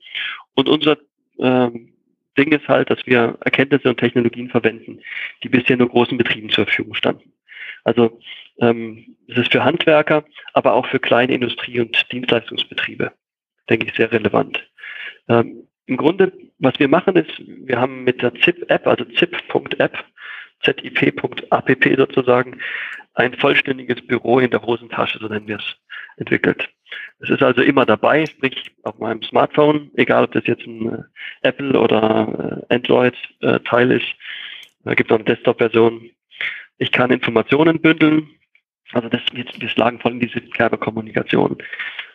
und 0.56 0.70
unser 0.70 0.98
ähm, 1.40 1.93
Ding 2.38 2.52
ist 2.52 2.68
halt, 2.68 2.90
dass 2.90 3.06
wir 3.06 3.38
Erkenntnisse 3.42 3.90
und 3.90 3.98
Technologien 3.98 4.50
verwenden, 4.50 5.00
die 5.44 5.50
bisher 5.50 5.78
nur 5.78 5.90
großen 5.90 6.18
Betrieben 6.18 6.50
zur 6.50 6.66
Verfügung 6.66 6.96
standen. 6.96 7.34
Also 7.84 8.20
ähm, 8.60 9.16
es 9.28 9.38
ist 9.38 9.52
für 9.52 9.64
Handwerker, 9.64 10.24
aber 10.54 10.74
auch 10.74 10.88
für 10.88 11.00
kleine 11.00 11.34
Industrie- 11.34 11.80
und 11.80 12.12
Dienstleistungsbetriebe, 12.12 13.12
denke 13.70 13.88
ich, 13.88 13.94
sehr 13.96 14.12
relevant. 14.12 14.64
Ähm, 15.28 15.68
Im 15.86 15.98
Grunde, 15.98 16.32
was 16.60 16.80
wir 16.80 16.88
machen, 16.88 17.16
ist, 17.16 17.32
wir 17.40 17.80
haben 17.80 18.04
mit 18.04 18.22
der 18.22 18.34
ZIP-App, 18.36 18.88
also 18.88 19.04
zip.app, 19.06 20.06
zip.app 20.64 21.98
sozusagen, 21.98 22.60
ein 23.16 23.34
vollständiges 23.36 24.06
Büro 24.08 24.40
in 24.40 24.50
der 24.50 24.62
Hosentasche, 24.62 25.20
so 25.20 25.28
nennen 25.28 25.48
wir 25.48 25.58
es, 25.58 25.76
entwickelt. 26.18 26.70
Es 27.20 27.30
ist 27.30 27.42
also 27.42 27.62
immer 27.62 27.86
dabei, 27.86 28.26
sprich 28.26 28.72
auf 28.84 28.98
meinem 29.00 29.22
Smartphone, 29.24 29.92
egal 29.96 30.26
ob 30.26 30.32
das 30.34 30.46
jetzt 30.46 30.66
ein 30.66 30.88
äh, 30.92 31.04
Apple 31.42 31.80
oder 31.80 32.66
äh, 32.70 32.76
Android-Teil 32.76 33.92
äh, 33.92 33.98
ist. 33.98 34.08
Da 34.84 34.94
gibt 34.94 35.10
es 35.10 35.14
auch 35.14 35.20
eine 35.20 35.26
Desktop-Version. 35.26 36.10
Ich 36.78 36.92
kann 36.92 37.12
Informationen 37.12 37.80
bündeln. 37.80 38.30
Also 38.92 39.10
das, 39.10 39.22
wir, 39.32 39.70
schlagen 39.70 40.00
voll 40.00 40.14
in 40.14 40.20
diese 40.20 40.42
Kerbe-Kommunikation. 40.42 41.58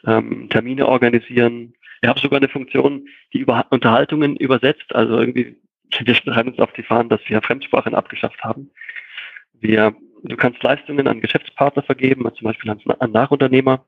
Ähm, 0.06 0.48
Termine 0.50 0.86
organisieren. 0.86 1.74
Wir 2.00 2.10
haben 2.10 2.20
sogar 2.20 2.38
eine 2.38 2.48
Funktion, 2.48 3.08
die 3.32 3.38
über 3.38 3.66
Unterhaltungen 3.70 4.36
übersetzt. 4.36 4.94
Also 4.94 5.18
irgendwie, 5.18 5.56
wir 5.98 6.14
schreiben 6.14 6.50
uns 6.50 6.58
auf 6.58 6.72
die 6.74 6.82
Fahnen, 6.82 7.08
dass 7.08 7.20
wir 7.26 7.42
Fremdsprachen 7.42 7.94
abgeschafft 7.94 8.42
haben. 8.44 8.70
Wir 9.60 9.94
du 10.22 10.36
kannst 10.36 10.62
Leistungen 10.62 11.06
an 11.06 11.20
Geschäftspartner 11.20 11.82
vergeben, 11.82 12.24
also 12.24 12.36
zum 12.36 12.46
Beispiel 12.46 12.70
an 12.70 13.12
Nachunternehmer. 13.12 13.84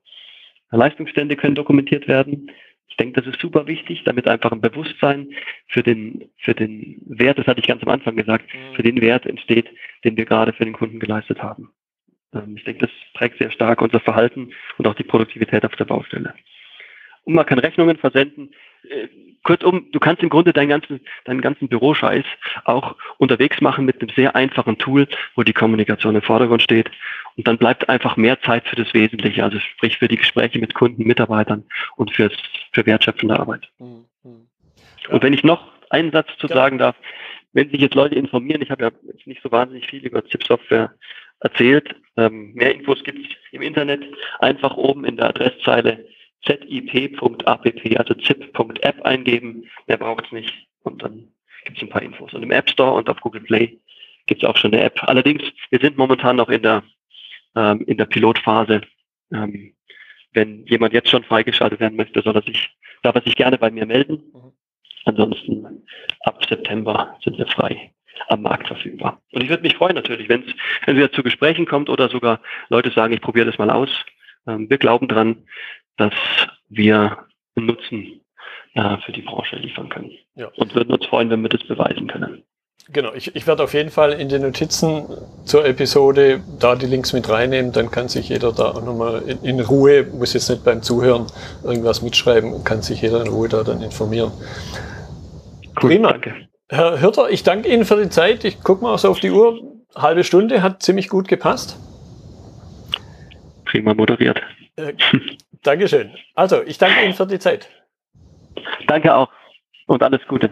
Leistungsstände 0.78 1.36
können 1.36 1.54
dokumentiert 1.54 2.08
werden. 2.08 2.50
Ich 2.88 2.96
denke, 2.96 3.20
das 3.20 3.32
ist 3.32 3.40
super 3.40 3.66
wichtig, 3.66 4.02
damit 4.04 4.26
einfach 4.28 4.52
ein 4.52 4.60
Bewusstsein 4.60 5.30
für 5.68 5.82
den, 5.82 6.28
für 6.38 6.54
den 6.54 7.00
Wert, 7.06 7.38
das 7.38 7.46
hatte 7.46 7.60
ich 7.60 7.66
ganz 7.66 7.82
am 7.82 7.88
Anfang 7.88 8.16
gesagt, 8.16 8.46
mhm. 8.52 8.74
für 8.74 8.82
den 8.82 9.00
Wert 9.00 9.26
entsteht, 9.26 9.68
den 10.04 10.16
wir 10.16 10.24
gerade 10.24 10.52
für 10.52 10.64
den 10.64 10.74
Kunden 10.74 10.98
geleistet 10.98 11.42
haben. 11.42 11.70
Ähm, 12.34 12.56
ich 12.56 12.64
denke, 12.64 12.86
das 12.86 12.90
prägt 13.14 13.38
sehr 13.38 13.50
stark 13.50 13.80
unser 13.80 14.00
Verhalten 14.00 14.52
und 14.78 14.86
auch 14.86 14.94
die 14.94 15.04
Produktivität 15.04 15.64
auf 15.64 15.76
der 15.76 15.84
Baustelle. 15.84 16.34
Und 17.24 17.34
man 17.34 17.46
kann 17.46 17.58
Rechnungen 17.58 17.96
versenden. 17.96 18.50
Äh, 18.88 19.08
kurzum, 19.42 19.86
du 19.92 19.98
kannst 19.98 20.22
im 20.22 20.28
Grunde 20.28 20.52
deinen 20.52 20.68
ganzen, 20.68 21.00
deinen 21.24 21.40
ganzen 21.40 21.68
Büroscheiß 21.68 22.24
auch 22.64 22.96
unterwegs 23.18 23.60
machen 23.60 23.84
mit 23.84 24.00
einem 24.00 24.10
sehr 24.14 24.36
einfachen 24.36 24.78
Tool, 24.78 25.08
wo 25.34 25.42
die 25.42 25.52
Kommunikation 25.52 26.14
im 26.14 26.22
Vordergrund 26.22 26.62
steht. 26.62 26.90
Und 27.36 27.46
dann 27.46 27.58
bleibt 27.58 27.88
einfach 27.88 28.16
mehr 28.16 28.40
Zeit 28.42 28.66
für 28.68 28.76
das 28.76 28.92
Wesentliche, 28.92 29.42
also 29.42 29.58
sprich 29.58 29.98
für 29.98 30.08
die 30.08 30.16
Gespräche 30.16 30.58
mit 30.58 30.74
Kunden, 30.74 31.04
Mitarbeitern 31.04 31.64
und 31.96 32.10
fürs, 32.14 32.32
für 32.72 32.84
wertschöpfende 32.86 33.38
Arbeit. 33.38 33.68
Mhm. 33.78 34.04
Ja. 34.24 35.10
Und 35.10 35.22
wenn 35.22 35.32
ich 35.32 35.44
noch 35.44 35.70
einen 35.90 36.12
Satz 36.12 36.28
zu 36.38 36.46
ja. 36.46 36.54
sagen 36.54 36.78
darf, 36.78 36.96
wenn 37.52 37.70
sich 37.70 37.80
jetzt 37.80 37.94
Leute 37.94 38.14
informieren, 38.14 38.62
ich 38.62 38.70
habe 38.70 38.84
ja 38.84 38.90
jetzt 39.06 39.26
nicht 39.26 39.42
so 39.42 39.50
wahnsinnig 39.50 39.88
viel 39.88 40.04
über 40.04 40.24
ZIP-Software 40.24 40.94
erzählt, 41.40 41.96
ähm, 42.16 42.52
mehr 42.54 42.74
Infos 42.74 43.02
gibt 43.02 43.18
es 43.18 43.34
im 43.52 43.62
Internet, 43.62 44.04
einfach 44.38 44.76
oben 44.76 45.04
in 45.04 45.16
der 45.16 45.30
Adresszeile 45.30 46.06
zip.app, 46.46 47.98
also 47.98 48.14
zip.app 48.14 49.02
eingeben, 49.02 49.64
mehr 49.86 49.96
braucht 49.96 50.26
es 50.26 50.32
nicht 50.32 50.54
und 50.82 51.02
dann 51.02 51.28
gibt 51.64 51.76
es 51.76 51.82
ein 51.82 51.90
paar 51.90 52.02
Infos. 52.02 52.32
Und 52.32 52.42
im 52.42 52.50
App 52.50 52.70
Store 52.70 52.92
und 52.92 53.08
auf 53.08 53.20
Google 53.20 53.42
Play 53.42 53.78
gibt 54.26 54.42
es 54.42 54.48
auch 54.48 54.56
schon 54.56 54.72
eine 54.72 54.82
App. 54.82 54.98
Allerdings, 55.02 55.42
wir 55.70 55.80
sind 55.80 55.96
momentan 55.96 56.36
noch 56.36 56.48
in 56.48 56.62
der, 56.62 56.82
ähm, 57.56 57.82
in 57.86 57.98
der 57.98 58.06
Pilotphase. 58.06 58.82
Ähm, 59.32 59.74
wenn 60.32 60.64
jemand 60.66 60.92
jetzt 60.94 61.10
schon 61.10 61.24
freigeschaltet 61.24 61.80
werden 61.80 61.96
möchte, 61.96 62.22
soll 62.22 62.36
er 62.36 62.42
sich, 62.42 62.70
darf 63.02 63.16
er 63.16 63.22
sich 63.22 63.34
gerne 63.34 63.58
bei 63.58 63.70
mir 63.70 63.86
melden. 63.86 64.22
Mhm. 64.32 64.52
Ansonsten 65.04 65.84
ab 66.20 66.44
September 66.48 67.16
sind 67.24 67.38
wir 67.38 67.46
frei 67.46 67.92
am 68.28 68.42
Markt 68.42 68.68
verfügbar. 68.68 69.20
Und 69.32 69.42
ich 69.42 69.48
würde 69.48 69.62
mich 69.62 69.74
freuen 69.74 69.94
natürlich, 69.94 70.28
wenn 70.28 70.42
es 70.42 70.54
entweder 70.86 71.10
zu 71.10 71.22
Gesprächen 71.22 71.66
kommt 71.66 71.88
oder 71.88 72.08
sogar 72.08 72.40
Leute 72.68 72.90
sagen, 72.90 73.14
ich 73.14 73.20
probiere 73.20 73.46
das 73.46 73.58
mal 73.58 73.70
aus. 73.70 73.88
Ähm, 74.46 74.68
wir 74.68 74.78
glauben 74.78 75.08
dran, 75.08 75.44
dass 75.96 76.14
wir 76.68 77.18
einen 77.56 77.66
Nutzen 77.66 78.20
äh, 78.74 78.96
für 79.04 79.12
die 79.12 79.22
Branche 79.22 79.56
liefern 79.56 79.88
können. 79.88 80.12
Ja. 80.34 80.48
Und 80.56 80.74
würden 80.74 80.92
uns 80.92 81.06
freuen, 81.06 81.30
wenn 81.30 81.42
wir 81.42 81.48
das 81.48 81.64
beweisen 81.64 82.06
können. 82.06 82.42
Genau, 82.92 83.12
ich, 83.14 83.36
ich 83.36 83.46
werde 83.46 83.62
auf 83.62 83.74
jeden 83.74 83.90
Fall 83.90 84.12
in 84.12 84.28
den 84.28 84.42
Notizen 84.42 85.04
zur 85.44 85.64
Episode 85.64 86.42
da 86.58 86.74
die 86.74 86.86
Links 86.86 87.12
mit 87.12 87.28
reinnehmen, 87.28 87.72
dann 87.72 87.90
kann 87.90 88.08
sich 88.08 88.28
jeder 88.30 88.52
da 88.52 88.70
auch 88.70 88.84
nochmal 88.84 89.22
in, 89.28 89.44
in 89.44 89.60
Ruhe, 89.60 90.04
muss 90.04 90.32
jetzt 90.32 90.48
nicht 90.48 90.64
beim 90.64 90.82
Zuhören 90.82 91.26
irgendwas 91.62 92.02
mitschreiben, 92.02 92.64
kann 92.64 92.82
sich 92.82 93.02
jeder 93.02 93.20
in 93.20 93.28
Ruhe 93.28 93.48
da 93.48 93.62
dann 93.62 93.82
informieren. 93.82 94.32
Cool, 95.80 95.90
Prima. 95.90 96.12
Danke. 96.12 96.48
Herr 96.68 97.00
Hürter, 97.00 97.30
ich 97.30 97.42
danke 97.42 97.68
Ihnen 97.68 97.84
für 97.84 98.00
die 98.02 98.10
Zeit. 98.10 98.44
Ich 98.44 98.60
gucke 98.60 98.82
mal 98.82 98.96
so 98.98 99.10
auf 99.10 99.20
die 99.20 99.30
Uhr. 99.30 99.60
Halbe 99.94 100.24
Stunde 100.24 100.62
hat 100.62 100.82
ziemlich 100.82 101.08
gut 101.08 101.28
gepasst. 101.28 101.76
Prima 103.64 103.94
moderiert. 103.94 104.40
Äh, 104.76 104.94
Dankeschön. 105.62 106.14
Also, 106.34 106.62
ich 106.62 106.78
danke 106.78 107.04
Ihnen 107.04 107.14
für 107.14 107.26
die 107.26 107.38
Zeit. 107.38 107.68
Danke 108.86 109.14
auch 109.14 109.28
und 109.86 110.02
alles 110.02 110.20
Gute. 110.28 110.50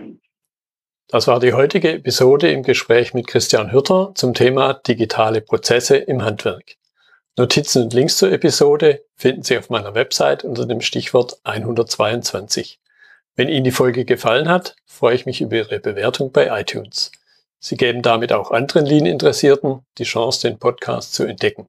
Das 1.08 1.26
war 1.26 1.40
die 1.40 1.54
heutige 1.54 1.92
Episode 1.92 2.50
im 2.50 2.62
Gespräch 2.62 3.14
mit 3.14 3.26
Christian 3.26 3.72
Hürter 3.72 4.12
zum 4.14 4.34
Thema 4.34 4.74
digitale 4.74 5.40
Prozesse 5.40 5.96
im 5.96 6.22
Handwerk. 6.22 6.76
Notizen 7.38 7.84
und 7.84 7.94
Links 7.94 8.18
zur 8.18 8.32
Episode 8.32 9.04
finden 9.16 9.42
Sie 9.42 9.56
auf 9.56 9.70
meiner 9.70 9.94
Website 9.94 10.44
unter 10.44 10.66
dem 10.66 10.80
Stichwort 10.80 11.38
122. 11.44 12.78
Wenn 13.36 13.48
Ihnen 13.48 13.64
die 13.64 13.70
Folge 13.70 14.04
gefallen 14.04 14.48
hat, 14.48 14.74
freue 14.84 15.14
ich 15.14 15.24
mich 15.24 15.40
über 15.40 15.56
Ihre 15.56 15.78
Bewertung 15.78 16.32
bei 16.32 16.60
iTunes. 16.60 17.12
Sie 17.60 17.76
geben 17.76 18.02
damit 18.02 18.32
auch 18.32 18.50
anderen 18.50 18.84
Lean-Interessierten 18.84 19.86
die 19.98 20.04
Chance, 20.04 20.48
den 20.48 20.58
Podcast 20.58 21.14
zu 21.14 21.24
entdecken. 21.24 21.68